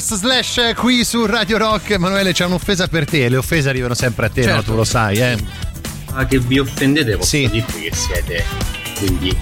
[0.06, 1.92] Runners slash qui su Radio Rock.
[1.92, 3.28] Emanuele, c'è un'offesa per te.
[3.28, 4.48] Le offese arrivano sempre a te, no?
[4.48, 4.72] Certo.
[4.72, 5.38] Tu lo sai, eh.
[6.14, 8.44] Ma che vi offendete posso dirvi che siete
[8.98, 9.36] quindi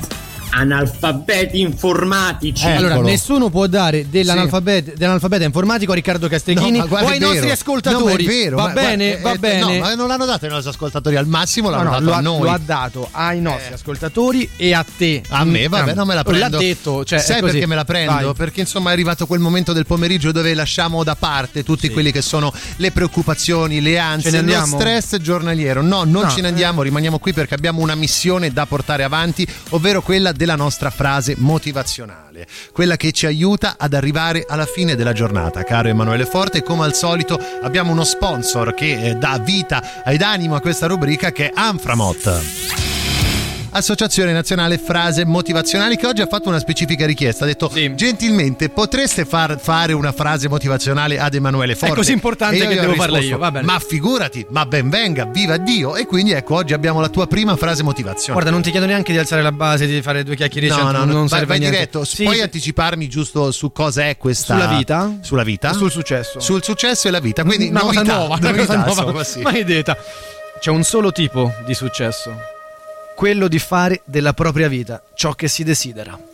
[0.56, 2.66] analfabeti informatici.
[2.68, 7.50] Allora, nessuno può dare dell'analfabeta, dell'analfabeta informatico a Riccardo Castrichini No, ma o ai nostri
[7.52, 8.04] ascoltatori.
[8.04, 9.78] No, ma è vero, va ma- bene, guarda, va eh, bene.
[9.78, 12.14] No, ma non l'hanno dato ai nostri ascoltatori, al massimo No, l'hanno no, dato lo,
[12.14, 12.42] a noi.
[12.42, 15.22] lo ha dato ai nostri ascoltatori e a te.
[15.30, 16.50] A me, vabbè, non me la prendo.
[16.50, 18.12] L'ha detto, cioè, Sai perché me la prendo?
[18.14, 18.34] Vai.
[18.34, 22.22] Perché insomma è arrivato quel momento del pomeriggio dove lasciamo da parte tutti quelli che
[22.22, 25.82] sono le preoccupazioni, le ansie, lo stress giornaliero.
[25.82, 29.46] No, non No, ce ne andiamo, rimaniamo qui perché abbiamo una missione da portare avanti,
[29.70, 35.14] ovvero quella della nostra frase motivazionale, quella che ci aiuta ad arrivare alla fine della
[35.14, 35.64] giornata.
[35.64, 40.56] Caro Emanuele Forte, come al solito abbiamo uno sponsor che eh, dà vita ed animo
[40.56, 42.93] a questa rubrica che è Anframot.
[43.76, 49.26] Associazione Nazionale Frase Motivazionali che oggi ha fatto una specifica richiesta, ha detto gentilmente potreste
[49.26, 51.96] far fare una frase motivazionale ad Emanuele Forte.
[51.96, 53.38] così importante che devo farla io.
[53.38, 57.56] Ma figurati, ma ben venga, viva Dio e quindi ecco oggi abbiamo la tua prima
[57.56, 58.34] frase motivazionale.
[58.34, 60.68] Guarda, non ti chiedo neanche di alzare la base, di fare due chiacchiere.
[60.68, 62.04] No, cioè, no, non no, vai, serve vai diretto.
[62.06, 62.42] Sì, Puoi sì.
[62.44, 65.18] anticiparmi giusto su cosa è questa Sulla vita?
[65.22, 65.74] Sulla vita?
[65.74, 66.40] Sul successo.
[66.40, 67.44] Sul successo e la vita.
[67.44, 69.02] Quindi una cosa novità, nuova, una novità, cosa nuova.
[69.02, 69.42] insomma, sì.
[69.42, 69.98] Maledetta.
[70.60, 72.36] C'è un solo tipo di successo.
[73.16, 76.33] Quello di fare della propria vita ciò che si desidera.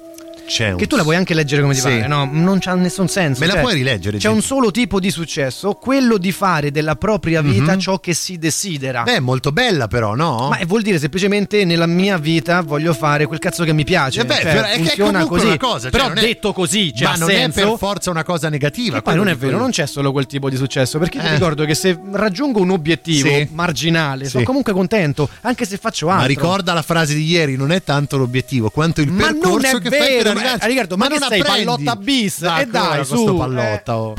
[0.49, 1.87] C'è un- Che tu la puoi anche leggere come ti Sì.
[1.87, 2.27] pare, no?
[2.31, 3.39] Non c'ha nessun senso.
[3.41, 6.95] Me la Cioè, puoi rileggere, C'è un solo tipo di successo, quello di fare della
[6.95, 7.79] propria vita Mhm.
[7.79, 9.03] ciò che si desidera.
[9.03, 10.47] Beh, è molto bella però, no?
[10.49, 14.21] Ma vuol dire semplicemente nella mia vita voglio fare quel cazzo che mi piace.
[14.21, 15.47] Eh beh, Cioè, è che è funziona comunque così.
[15.47, 17.59] una cosa, cioè però è- detto così, cioè, ma non senso.
[17.59, 18.97] è per forza una cosa negativa.
[18.97, 21.33] E poi non è vero, non c'è solo quel tipo di successo, perché ti Eh.
[21.33, 23.47] ricordo che se raggiungo un obiettivo Sì.
[23.51, 24.45] marginale, sono Sì.
[24.45, 26.21] comunque contento, anche se faccio altro.
[26.21, 29.81] Ma ricorda la frase di ieri, non è tanto l'obiettivo quanto il Ma percorso è
[29.81, 31.63] che fai per ma- Riccardo, ma che non sei, apprendi.
[31.65, 32.39] pallotta bis?
[32.41, 33.37] Dai, E dai, su, eh.
[33.37, 34.13] pallotta, oh.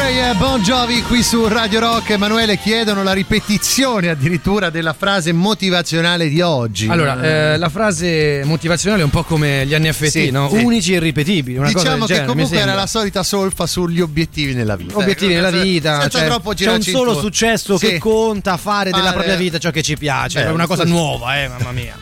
[0.00, 2.08] Pray e Bon Jovi qui su Radio Rock.
[2.10, 6.88] Emanuele chiedono la ripetizione addirittura della frase motivazionale di oggi.
[6.88, 10.48] Allora, eh, la frase motivazionale è un po' come gli NFT, Sì, no?
[10.48, 10.56] sì.
[10.64, 11.58] Unici e ripetibili.
[11.58, 14.96] Una cosa diciamo del che genere, comunque era la solita solfa sugli obiettivi nella vita.
[14.96, 17.86] Obiettivi Ecco, nella vita, senza cioè, troppo c'è un solo successo Sì.
[17.86, 20.40] che conta fare della propria vita ciò che ci piace.
[20.40, 21.94] Beh, è una cosa nuova, eh, mamma mia.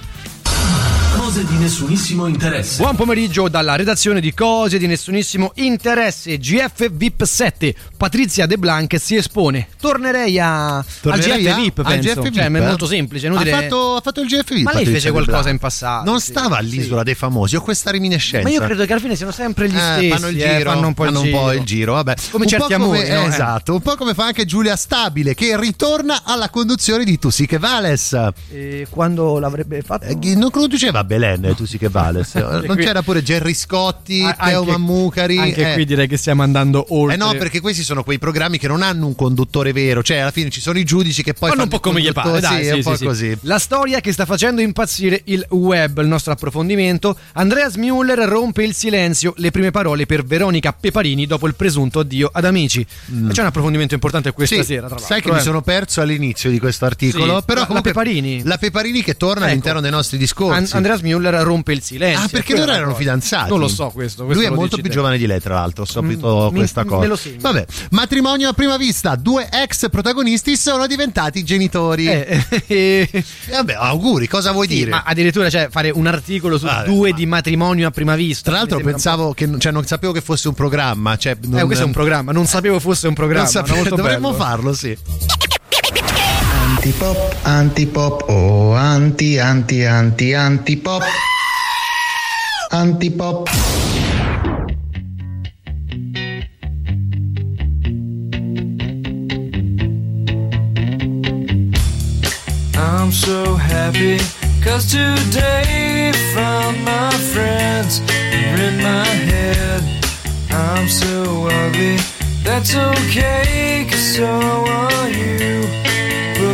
[1.29, 2.81] Cose di nessunissimo interesse.
[2.81, 7.75] Buon pomeriggio dalla redazione di Cose di Nessunissimo Interesse GF VIP 7.
[7.99, 9.69] Patrizia De Blanc si espone.
[9.79, 12.09] Tornerei a Tornerei al a- GF VIP, al penso.
[12.09, 12.49] GF Cioè, VIP, è eh?
[12.67, 14.63] molto semplice, Ha inutile- fatto, ha fatto il GF VIP.
[14.65, 16.11] Ma lei Patrizia fece qualcosa in passato.
[16.11, 16.31] Non sì.
[16.31, 18.49] stava all'isola dei famosi, ho questa reminiscenza.
[18.49, 20.09] Ma io credo che alla fine siano sempre gli Eh, stessi.
[20.09, 21.53] fanno il eh, giro, fanno un po' il fanno giro.
[21.53, 22.15] il giro, vabbè.
[22.31, 23.23] Come Un certi po' come- amori, no?
[23.25, 23.29] Eh.
[23.29, 27.45] Esatto, un po' come fa anche Giulia Stabile che ritorna alla conduzione di Tu sì
[27.45, 28.17] che vales.
[28.51, 30.07] E quando l'avrebbe fatto?
[30.07, 32.35] Eh, non conduceva Belen eh, Tu sì che vales.
[32.35, 35.39] non qui- c'era pure Gerry Scotti, A- Teo anche- Mammucari.
[35.39, 35.75] Anche eh.
[35.75, 37.15] qui direi che stiamo andando oltre.
[37.15, 40.31] Eh no, perché questi sono quei programmi che non hanno un conduttore vero, cioè alla
[40.31, 42.57] fine ci sono i giudici che poi Fanno fanno un po' come gli pare, dai,
[42.59, 43.05] sì, sì, è un sì, po' sì.
[43.05, 43.39] così.
[43.43, 47.17] La storia che sta facendo impazzire il web, il nostro approfondimento.
[47.33, 52.31] Andreas Müller rompe il silenzio, le prime parole per Veronica Peparini dopo il presunto addio
[52.33, 52.81] ad amici.
[52.81, 52.87] E
[53.33, 54.61] C'è un approfondimento importante questa Mm.
[54.61, 55.07] Sì, sera, tra l'altro.
[55.07, 55.33] sai che eh.
[55.33, 58.43] mi sono perso all'inizio di questo articolo, Sì, però la- comunque la Peparini.
[58.45, 59.51] la Peparini che torna Ecco.
[59.51, 60.57] all'interno dei nostri discorsi.
[60.59, 62.25] An- Andreas Müller rompe il silenzio.
[62.25, 63.51] Ah, perché loro erano fidanzati?
[63.51, 64.25] Non lo so questo.
[64.25, 64.91] questo Lui è molto più te.
[64.91, 65.83] giovane di lei, tra l'altro.
[65.83, 67.19] Ho saputo Mm, mi- questa me cosa.
[67.41, 69.15] Vabbè, matrimonio a prima vista.
[69.17, 72.07] Due ex protagonisti sono diventati genitori.
[72.69, 74.91] Eh, E vabbè, auguri, cosa vuoi Sì, dire?
[74.91, 78.51] ma addirittura cioè, fare un articolo su Vabbè, due di matrimonio a prima vista.
[78.51, 81.17] Tra l'altro mi pensavo che cioè, non sapevo che fosse un programma.
[81.17, 83.47] Cioè, po'- non- Eh, questo è un programma, non sapevo fosse un programma.
[83.49, 84.43] sapevo- dovremmo bello.
[84.43, 84.97] farlo, sì.
[86.89, 91.03] Antipop, antipop, oh anti, anti, anti, anti-pop.
[92.73, 93.47] Anti-pop.
[102.75, 104.17] I'm so happy
[104.65, 108.01] cause today found my friends
[108.33, 109.83] are in my head.
[110.51, 111.99] I'm so ugly,
[112.43, 115.88] that's okay cause so are you.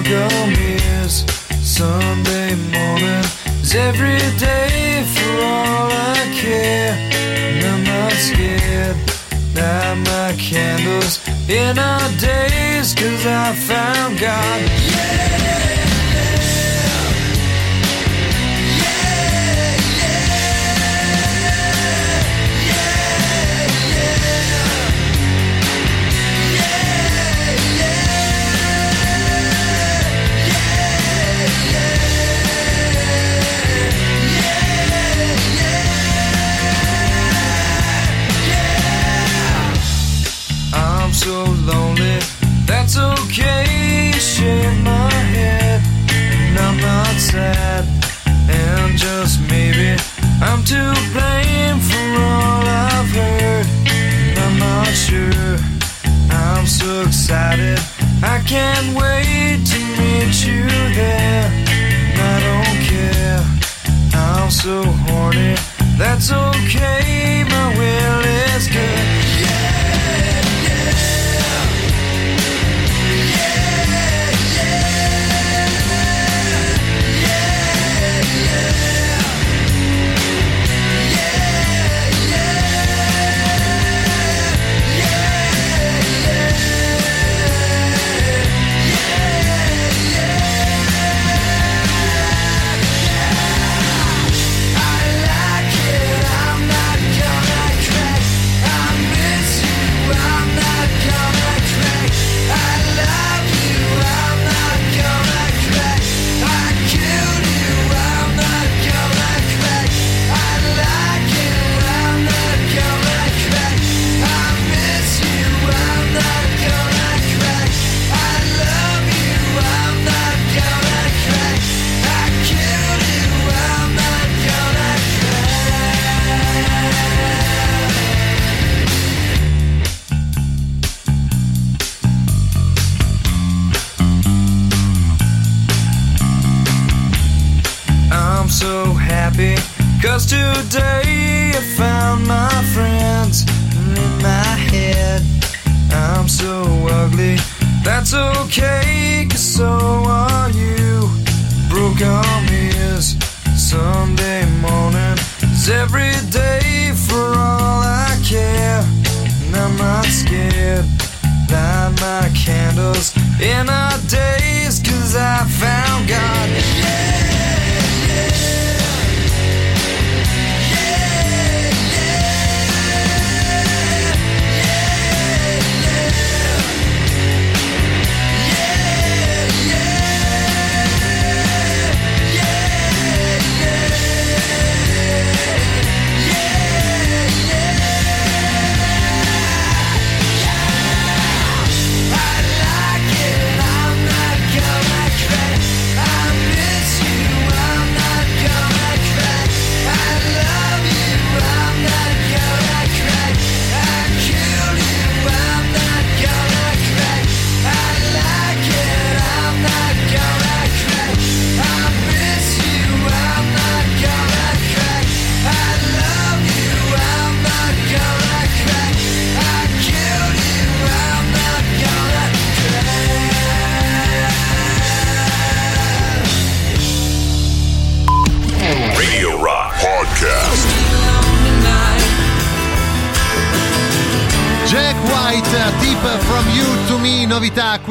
[0.07, 1.25] On mirrors,
[1.63, 3.25] Sunday morning
[3.63, 6.93] is every day for all I care.
[6.93, 8.97] And I'm not scared.
[9.57, 14.61] Light my candles in our days cause I found God.
[14.61, 15.84] I'm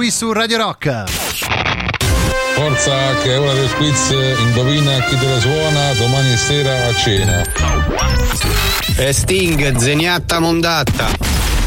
[0.04, 1.04] qui su Radio Rock.
[2.56, 7.42] Forza che è ora del quiz, indovina chi te la suona domani sera a cena.
[8.98, 11.08] E Sting, zeniatta mondatta.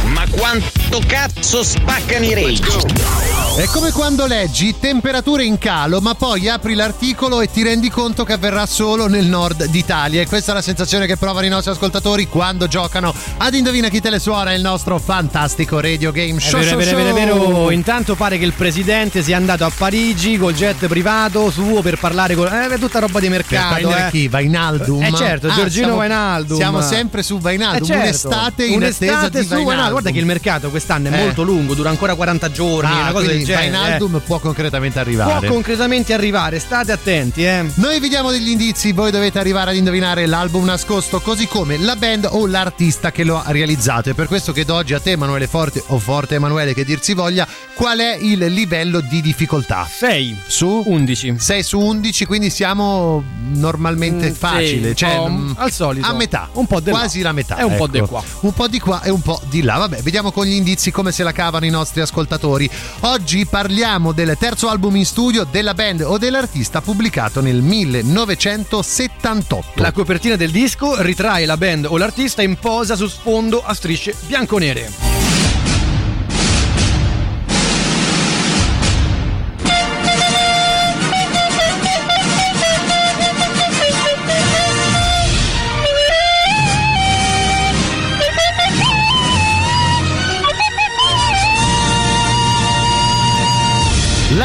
[0.09, 3.26] Ma quanto cazzo spaccano i rage?
[3.59, 8.23] È come quando leggi temperature in calo, ma poi apri l'articolo e ti rendi conto
[8.23, 10.21] che avverrà solo nel nord d'Italia.
[10.21, 14.03] E questa è la sensazione che provano i nostri ascoltatori quando giocano ad Indovina chi
[14.03, 16.61] te le suona, il nostro fantastico radio game È show.
[16.61, 17.49] vero, show, è vero, è vero, è show.
[17.53, 17.71] vero.
[17.71, 22.35] Intanto pare che il presidente sia andato a Parigi col jet privato suo per parlare
[22.35, 22.47] con.
[22.49, 23.75] Eh, tutta roba di Per mercato.
[23.77, 24.11] prendere eh.
[24.11, 24.29] chi?
[24.29, 25.03] Vainaldum?
[25.03, 26.57] Eh certo, Ah, Giorgino siamo- Vainaldum.
[26.59, 27.85] Siamo sempre su Vainaldum.
[27.85, 28.29] Eh, certo.
[28.29, 29.65] Un'estate in Un'estate attesa di su Vainaldum.
[29.65, 29.91] Vainaldum.
[29.93, 31.25] Guarda che il mercato quest'anno è Eh.
[31.25, 33.71] molto lungo, dura ancora 40 giorni, Ah, una cosa quindi genere.
[33.71, 35.39] Vainaldum può concretamente arrivare.
[35.47, 37.65] Può concretamente arrivare, state attenti, eh.
[37.75, 41.97] Noi vi diamo degli indizi, voi dovete arrivare ad indovinare l'album nascosto, così come la
[41.97, 44.11] band o l'artista che lo ha realizzato.
[44.11, 46.99] È per questo che chiedo oggi a te, Emanuele Forte o Forte Emanuele, che dir
[47.01, 49.87] si voglia, qual è il livello di difficoltà?
[49.89, 51.35] 6 su 11.
[51.39, 56.07] 6 su 11, quindi siamo normalmente Mm, facile, sì, cioè po' mm, al solito.
[56.07, 56.99] a metà, Un po' di là.
[56.99, 57.57] quasi la metà.
[57.57, 57.89] E un po' ecco.
[57.89, 58.23] di qua.
[58.41, 59.77] Un po' di qua e un po' di là.
[59.77, 62.69] Vabbè, vediamo con gli indizi come se la cavano i nostri ascoltatori.
[63.01, 69.83] Oggi parliamo del terzo album in studio della band o dell'artista pubblicato nel 1978.
[69.83, 74.15] La copertina del disco ritrae la band o l'artista in posa su sfondo a strisce
[74.27, 75.46] bianco-nere.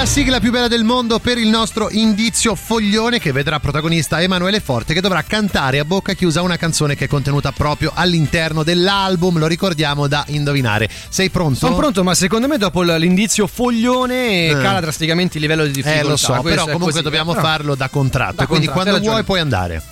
[0.01, 4.59] La sigla più bella del mondo per il nostro indizio foglione che vedrà protagonista Emanuele
[4.59, 9.37] Forte che dovrà cantare a bocca chiusa una canzone che è contenuta proprio all'interno dell'album,
[9.37, 10.89] lo ricordiamo da indovinare.
[11.09, 11.59] Sei pronto?
[11.59, 14.57] Sono pronto, ma secondo me dopo l'indizio foglione Eh.
[14.59, 15.99] cala drasticamente il livello di difficoltà.
[15.99, 18.65] Eh lo so, Questo però comunque così, dobbiamo eh, però- farlo da contratto, Da quindi
[18.65, 19.83] contratto, quando vuoi puoi andare.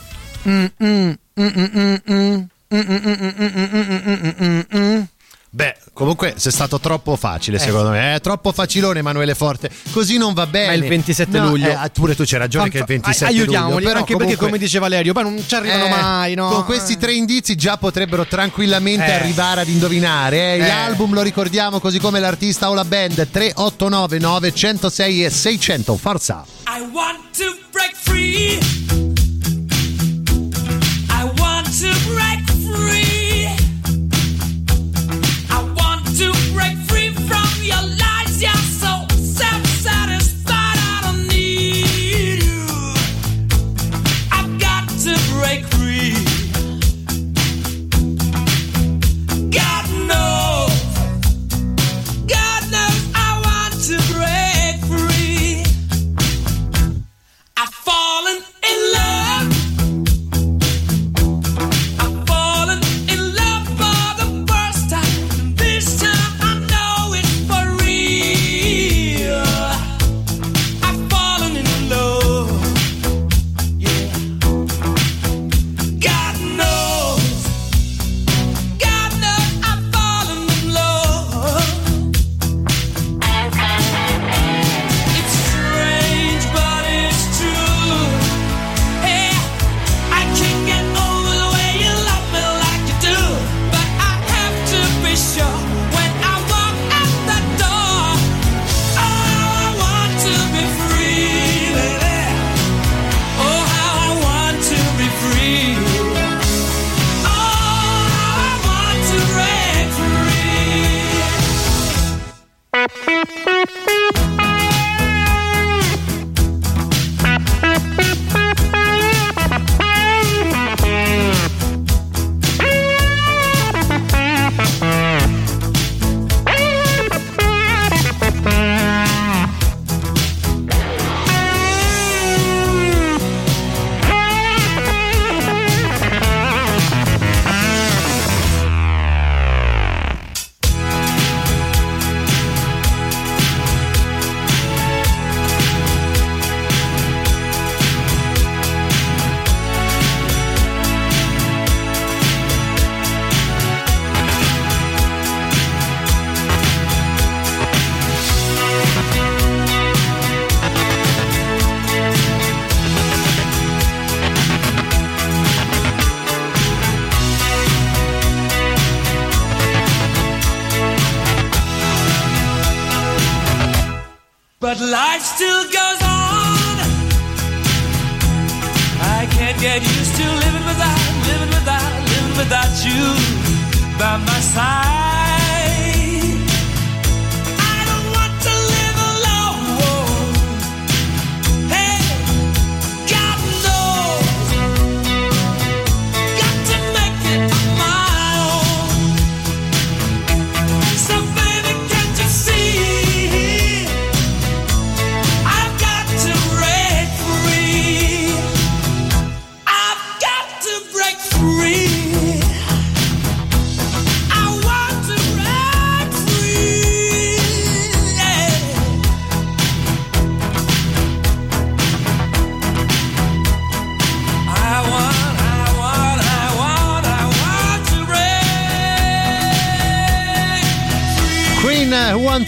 [0.50, 2.42] Mm, mm, mm,
[5.52, 7.60] Beh, comunque sei stato troppo facile, eh.
[7.60, 8.16] secondo me.
[8.16, 9.72] È troppo facilone, Emanuele Forte.
[9.92, 10.68] Così non va bene.
[10.68, 11.70] Ma il 27 no, luglio.
[11.70, 13.88] Eh, pure tu c'hai ragione ma, che è il 27 aiutiamoli, luglio.
[13.88, 16.36] Però anche comunque, perché, come dice Valerio, poi non ci arrivano eh, mai.
[16.36, 16.50] No?
[16.50, 19.14] Con questi tre indizi già potrebbero tranquillamente eh.
[19.14, 20.56] arrivare ad indovinare.
[20.56, 20.58] Eh.
[20.60, 25.98] L'album lo ricordiamo così come l'artista o la band 3899 106 e 600.
[25.98, 26.46] Forza.
[26.68, 28.60] I want to break free.
[31.10, 33.19] I want to break free.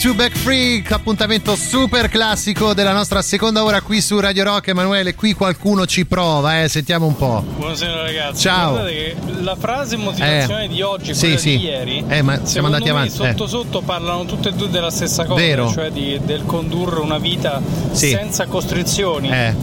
[0.02, 4.70] To Back Free, appuntamento super classico della nostra seconda ora qui su Radio Rock.
[4.70, 6.68] Emanuele, qui qualcuno ci prova, eh?
[6.70, 7.44] sentiamo un po'.
[7.58, 8.42] Buonasera ragazzi.
[8.42, 8.72] Ciao.
[8.72, 10.68] Guardate che la frase motivazionale Eh.
[10.70, 11.58] di oggi Sì, quella sì.
[11.58, 12.04] di ieri.
[12.08, 13.48] Eh, ma siamo andati avanti, Sotto eh.
[13.48, 15.72] sotto parlano tutte e due della stessa cosa, Vero.
[15.72, 17.62] cioè di- del condurre una vita
[17.92, 18.10] Sì.
[18.10, 19.30] senza costrizioni.
[19.30, 19.56] Eh.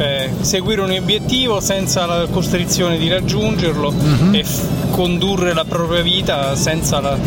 [0.00, 4.34] Cioè seguire un obiettivo senza la costrizione di raggiungerlo Mhm.
[4.34, 7.18] e f- condurre la propria vita senza la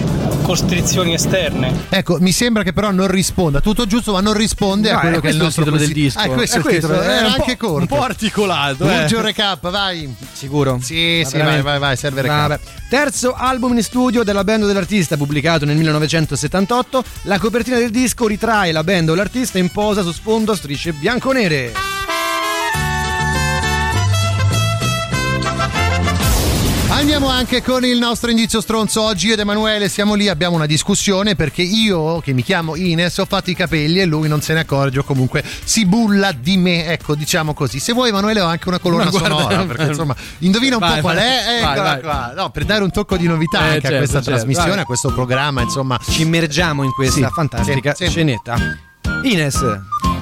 [0.41, 1.85] costrizioni esterne.
[1.89, 5.17] Ecco, mi sembra che però non risponda, tutto giusto, ma non risponde a No, quello
[5.17, 6.17] è che è il questo nostro titolo del disco.
[6.19, 7.79] Ah, questo È è il titolo, questo, è era un po'- anche corto.
[7.79, 8.97] un po' articolato, eh.
[9.03, 10.15] Urge un recap, vai.
[10.31, 10.79] Sicuro?
[10.81, 12.47] Sì, Ma sì, vai, vai, vai, serve recap.
[12.47, 12.59] Vabbè.
[12.89, 17.03] Terzo album in studio della band o dell'artista, pubblicato nel 1978.
[17.23, 20.91] La copertina del disco ritrae la band o l'artista in posa su sfondo a strisce
[20.91, 21.92] bianco-nere.
[26.95, 29.01] Andiamo anche con il nostro indizio stronzo.
[29.01, 33.17] Oggi io ed Emanuele siamo lì, abbiamo una discussione perché io, che mi chiamo Ines,
[33.17, 36.55] ho fatto i capelli e lui non se ne accorge o comunque si bulla di
[36.55, 37.79] me, ecco, diciamo così.
[37.79, 41.01] Se vuoi Emanuele ho anche una colonna guarda, sonora, perché insomma, indovina un vai, po'
[41.01, 41.57] qual vai, è?
[41.63, 42.01] Eccola vai.
[42.01, 42.33] qua.
[42.35, 44.79] No, per dare un tocco di novità Eh, anche certo, a questa certo, trasmissione, vai.
[44.79, 45.99] a questo programma, insomma.
[46.07, 48.11] Ci immergiamo in questa Sì, fantastica sì, sì.
[48.11, 48.55] scenetta.
[49.23, 49.59] Ines,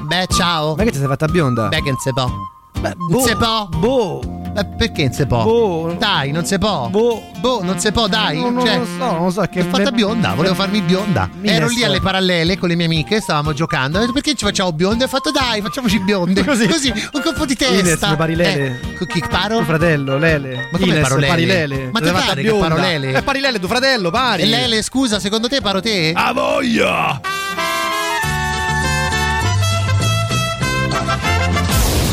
[0.04, 0.76] Beh, ciao.
[0.76, 1.68] ma che ti sei fatta bionda?
[1.68, 2.32] Beh, che non si può.
[2.80, 3.68] Beh, Non si può.
[3.78, 4.40] Boh.
[4.54, 5.44] Eh, perché non si può?
[5.44, 5.96] Boh.
[5.98, 6.90] Dai, non si può.
[6.90, 7.24] Boh.
[7.40, 8.38] Boh, non si può, dai.
[8.38, 9.42] Non, non Cioè, lo so, non lo so.
[9.44, 11.30] Che Mi ho fatta bionda, volevo farmi bionda.
[11.42, 13.98] Ero lì alle parallele con le mie amiche, stavamo giocando.
[13.98, 15.06] Ho detto, perché ci facciamo bionde?
[15.06, 16.44] Ho fatto dai, facciamoci bionde.
[16.44, 16.66] Così.
[17.14, 17.76] un colpo di testa.
[17.80, 18.66] Ines, mi pari Lele.
[18.82, 19.56] Eh, con chi paro?
[19.58, 20.68] Tuo fratello, Lele.
[20.72, 21.28] Ma come Ines, paro Lele?
[21.28, 21.90] pari Lele.
[21.94, 22.68] Ma te pare che bionda.
[22.68, 23.14] paro Lele?
[23.14, 24.42] Eh, pari Lele, tuo fratello, pari.
[24.42, 26.12] E Lele, scusa, secondo te paro te?
[26.14, 27.22] A voglia!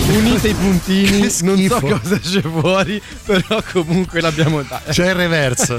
[0.08, 4.90] Unite i puntini, non so cosa c'è fuori, però comunque l'abbiamo data.
[4.90, 5.76] C'è il reverso.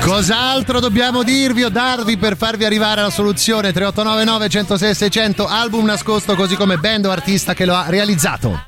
[0.00, 3.72] Cos'altro dobbiamo dirvi o darvi per farvi arrivare alla soluzione?
[3.72, 8.66] 3899 106 600 album nascosto così come band o artista che lo ha realizzato.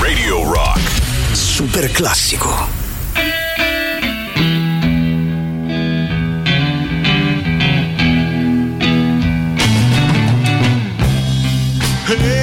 [0.00, 1.09] Radio Rock.
[1.60, 2.48] Super classico.
[12.06, 12.39] Hey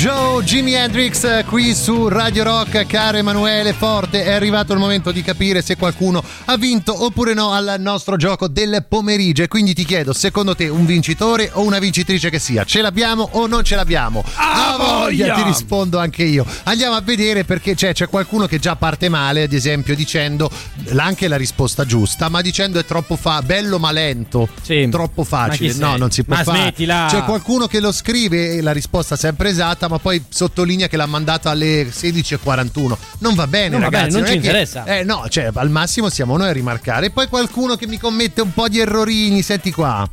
[0.00, 0.29] Joe.
[0.42, 5.22] Jimi Hendrix eh, qui su Radio Rock, caro Emanuele Forte, è arrivato il momento di
[5.22, 9.84] capire se qualcuno ha vinto oppure no al nostro gioco del pomeriggio e quindi ti
[9.84, 12.64] chiedo, secondo te un vincitore o una vincitrice che sia?
[12.64, 14.24] Ce l'abbiamo o non ce l'abbiamo?
[14.34, 15.34] Ah, voglia!
[15.36, 16.44] Ti rispondo anche io.
[16.64, 20.50] Andiamo a vedere perché c'è, c'è qualcuno che già parte male, ad esempio dicendo
[20.96, 24.48] anche la risposta giusta, ma dicendo è troppo fa bello ma lento,
[24.90, 25.74] troppo facile.
[25.74, 26.58] No, non si può Ma fare.
[26.58, 27.06] smettila!
[27.10, 30.96] C'è qualcuno che lo scrive e la risposta è sempre esatta, ma poi sottolinea che
[30.96, 32.96] l'ha mandato alle 16.41.
[33.18, 34.16] Non va bene, Non va bene, ragazzi.
[34.16, 34.84] non è ci che- interessa.
[34.84, 37.06] eh no, cioè al massimo siamo noi a rimarcare.
[37.06, 40.08] E poi qualcuno che mi commette un po' di errorini, senti qua.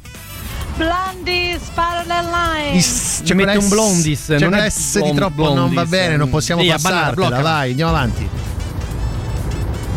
[0.76, 2.82] Blondie Parallel Line.
[2.82, 6.18] Ci mette un S- blondis, C'è non è S di troppo, non va blondis, bene,
[6.18, 7.12] non possiamo passartela.
[7.28, 7.42] blocca.
[7.42, 8.30] Vai, andiamo avanti.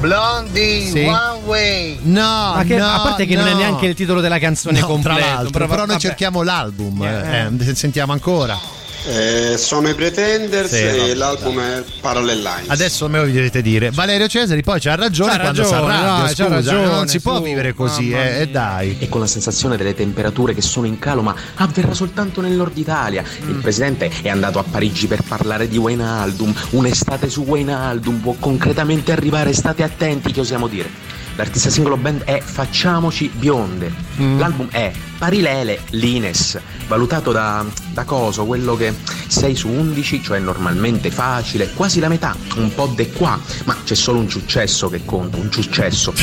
[0.01, 1.01] Blondie, Sì.
[1.01, 1.99] One Way.
[2.05, 3.59] No, Ma che- no, a parte che non è no.
[3.59, 5.19] neanche il titolo della canzone No, completo.
[5.19, 8.59] Tra l'altro, però, noi cerchiamo l'album, eh, eh, sentiamo ancora.
[9.07, 12.69] Eh, sono i Pretenders Sì, e no, l'album è Parallel Lines.
[12.69, 13.91] Adesso me lo dovete dire.
[13.91, 17.09] Valerio Cesari poi c'ha ragione C'ha quando ragione, sa radio, dai, scusa, c'ha ragione, non
[17.09, 18.97] si su, può vivere così, eh, e dai.
[18.99, 22.77] e con la sensazione delle temperature che sono in calo, ma avverrà soltanto nel nord
[22.77, 23.25] Italia.
[23.47, 26.55] Il presidente è andato a Parigi per parlare di Wayne Aldum.
[26.71, 30.89] Un'estate su Wayne Aldum può concretamente arrivare, state attenti che osiamo dire.
[31.37, 33.91] L'artista singolo band è Facciamoci Bionde.
[34.17, 38.95] L'album è Parilele Lines, valutato da, da coso, quello che
[39.27, 43.95] 6 su 11, cioè normalmente facile, quasi la metà, un po' de qua, ma c'è
[43.95, 46.15] solo un successo che conta, un successo.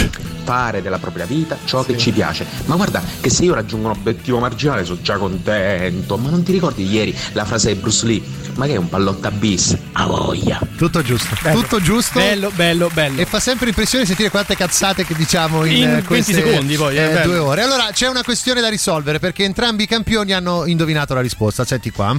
[0.44, 2.46] Fare della propria vita ciò che ci piace.
[2.66, 6.18] Ma guarda che se io raggiungo un obiettivo marginale sono già contento.
[6.18, 8.22] Ma non ti ricordi ieri la frase di Bruce Lee?
[8.56, 9.78] Ma che è un pallotta bis?
[9.92, 10.60] A voglia.
[10.78, 11.60] Tutto giusto, Bello.
[11.60, 12.18] tutto giusto.
[12.18, 13.22] Bello, bello, bello.
[13.22, 16.76] E fa sempre impressione sentire quante cazzate che diciamo in, In eh, 20 queste, secondi
[16.78, 17.62] poi, eh, eh, due ore.
[17.62, 18.87] Allora c'è una questione da risolvere
[19.20, 21.66] perché entrambi i campioni hanno indovinato la risposta.
[21.66, 22.18] Senti qua.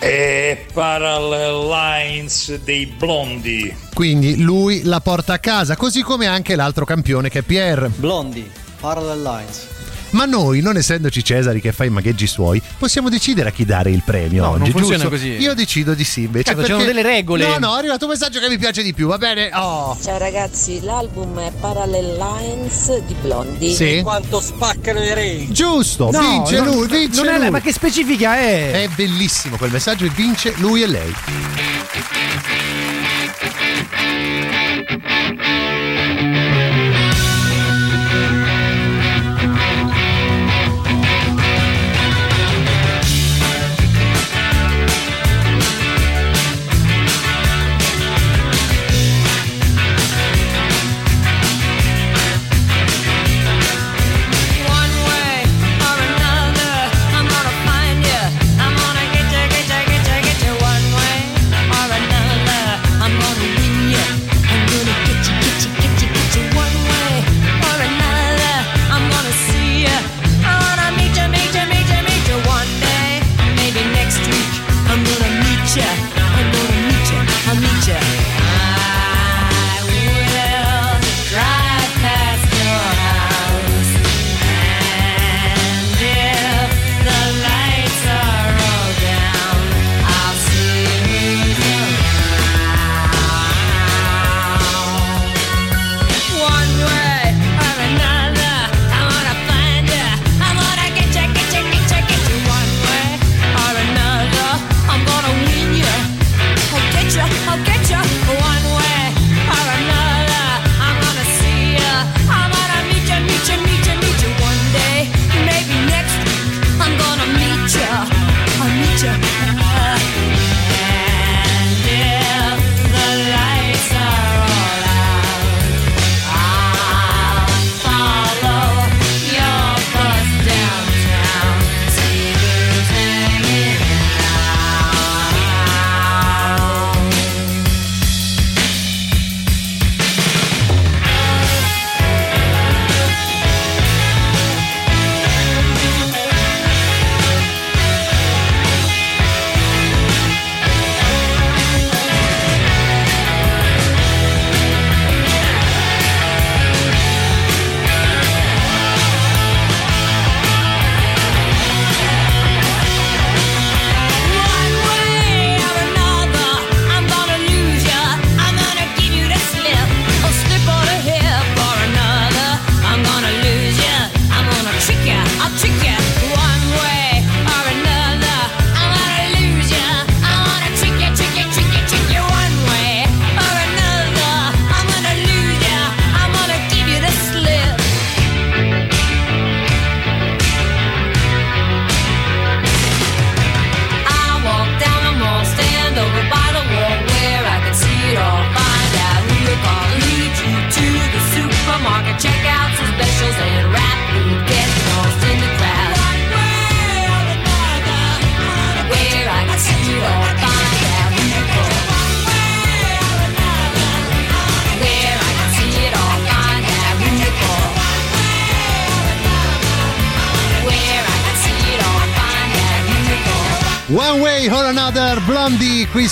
[0.00, 3.74] E Parallel Lines dei Blondi.
[3.94, 7.88] Quindi lui la porta a casa, così come anche l'altro campione che è Pierre.
[7.88, 8.48] Blondi,
[8.80, 9.77] Parallel Lines.
[10.10, 13.90] Ma noi, non essendoci Cesari che fa i magheggi suoi, possiamo decidere a chi dare
[13.90, 15.10] il premio No, non oggi, funziona giusto?
[15.10, 15.28] così.
[15.36, 16.44] Io decido di sì invece.
[16.54, 17.46] Cazzo, perché- c'erano delle regole.
[17.46, 19.50] No, no, è arrivato un messaggio che mi piace di più, va bene?
[19.52, 19.96] Oh.
[20.02, 23.74] Ciao ragazzi, l'album è Parallel Lines di Blondi.
[23.74, 24.00] Sì.
[24.02, 25.46] Quanto spaccano i re.
[25.50, 27.40] Giusto, No, vince non- lui, vince non è lui.
[27.40, 28.70] lei, ma che specifica è?
[28.84, 31.12] È bellissimo quel messaggio e vince lui e lei.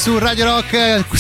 [0.06, 0.72] Su Radio Rock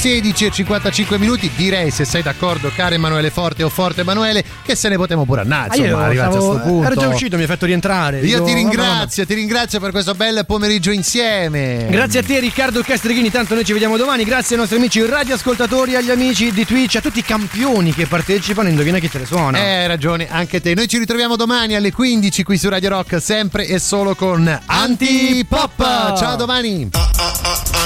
[0.06, 4.76] 16 e 55 minuti direi se sei d'accordo caro Emanuele Forte o Forte Emanuele che
[4.76, 7.08] se ne potremmo pure andare Ah, insomma io arrivati stavo- a sto punto Ero già
[7.08, 8.18] uscito, mi ha fatto rientrare.
[8.18, 12.38] io Dico, ti vabbè, ringrazio ti ringrazio per questo bel pomeriggio insieme Grazie a te
[12.38, 16.64] Riccardo Castreghini, tanto noi ci vediamo domani, grazie ai nostri amici radioascoltatori, agli amici di
[16.64, 19.58] Twitch, a tutti i campioni che partecipano, indovina chi te le suona.
[19.58, 20.74] Eh, hai ragione, anche te.
[20.74, 26.16] Noi ci ritroviamo domani alle 15 qui su Radio Rock, sempre e solo con Antipop.
[26.16, 26.90] Ciao domani.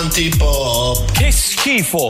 [0.03, 1.13] Antipop.
[1.13, 2.10] Che schifo.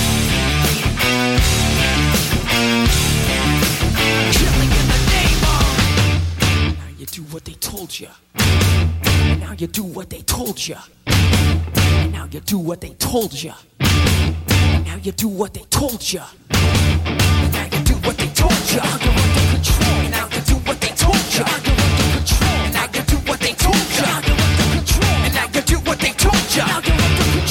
[7.81, 8.09] told you.
[8.35, 10.75] And now you do what they told you.
[11.07, 13.53] And now you do what they told you.
[13.79, 16.21] And now you do what they told you.
[16.51, 18.81] And now you do what they told you.
[19.01, 19.97] You're under control.
[19.97, 21.39] And now you do what they told you.
[21.39, 21.73] You're under
[22.13, 22.49] control.
[22.51, 24.05] And now you do what they told you.
[24.05, 25.17] You're under control.
[25.25, 26.61] And now you do what they told you.
[26.61, 27.50] Now you're under control.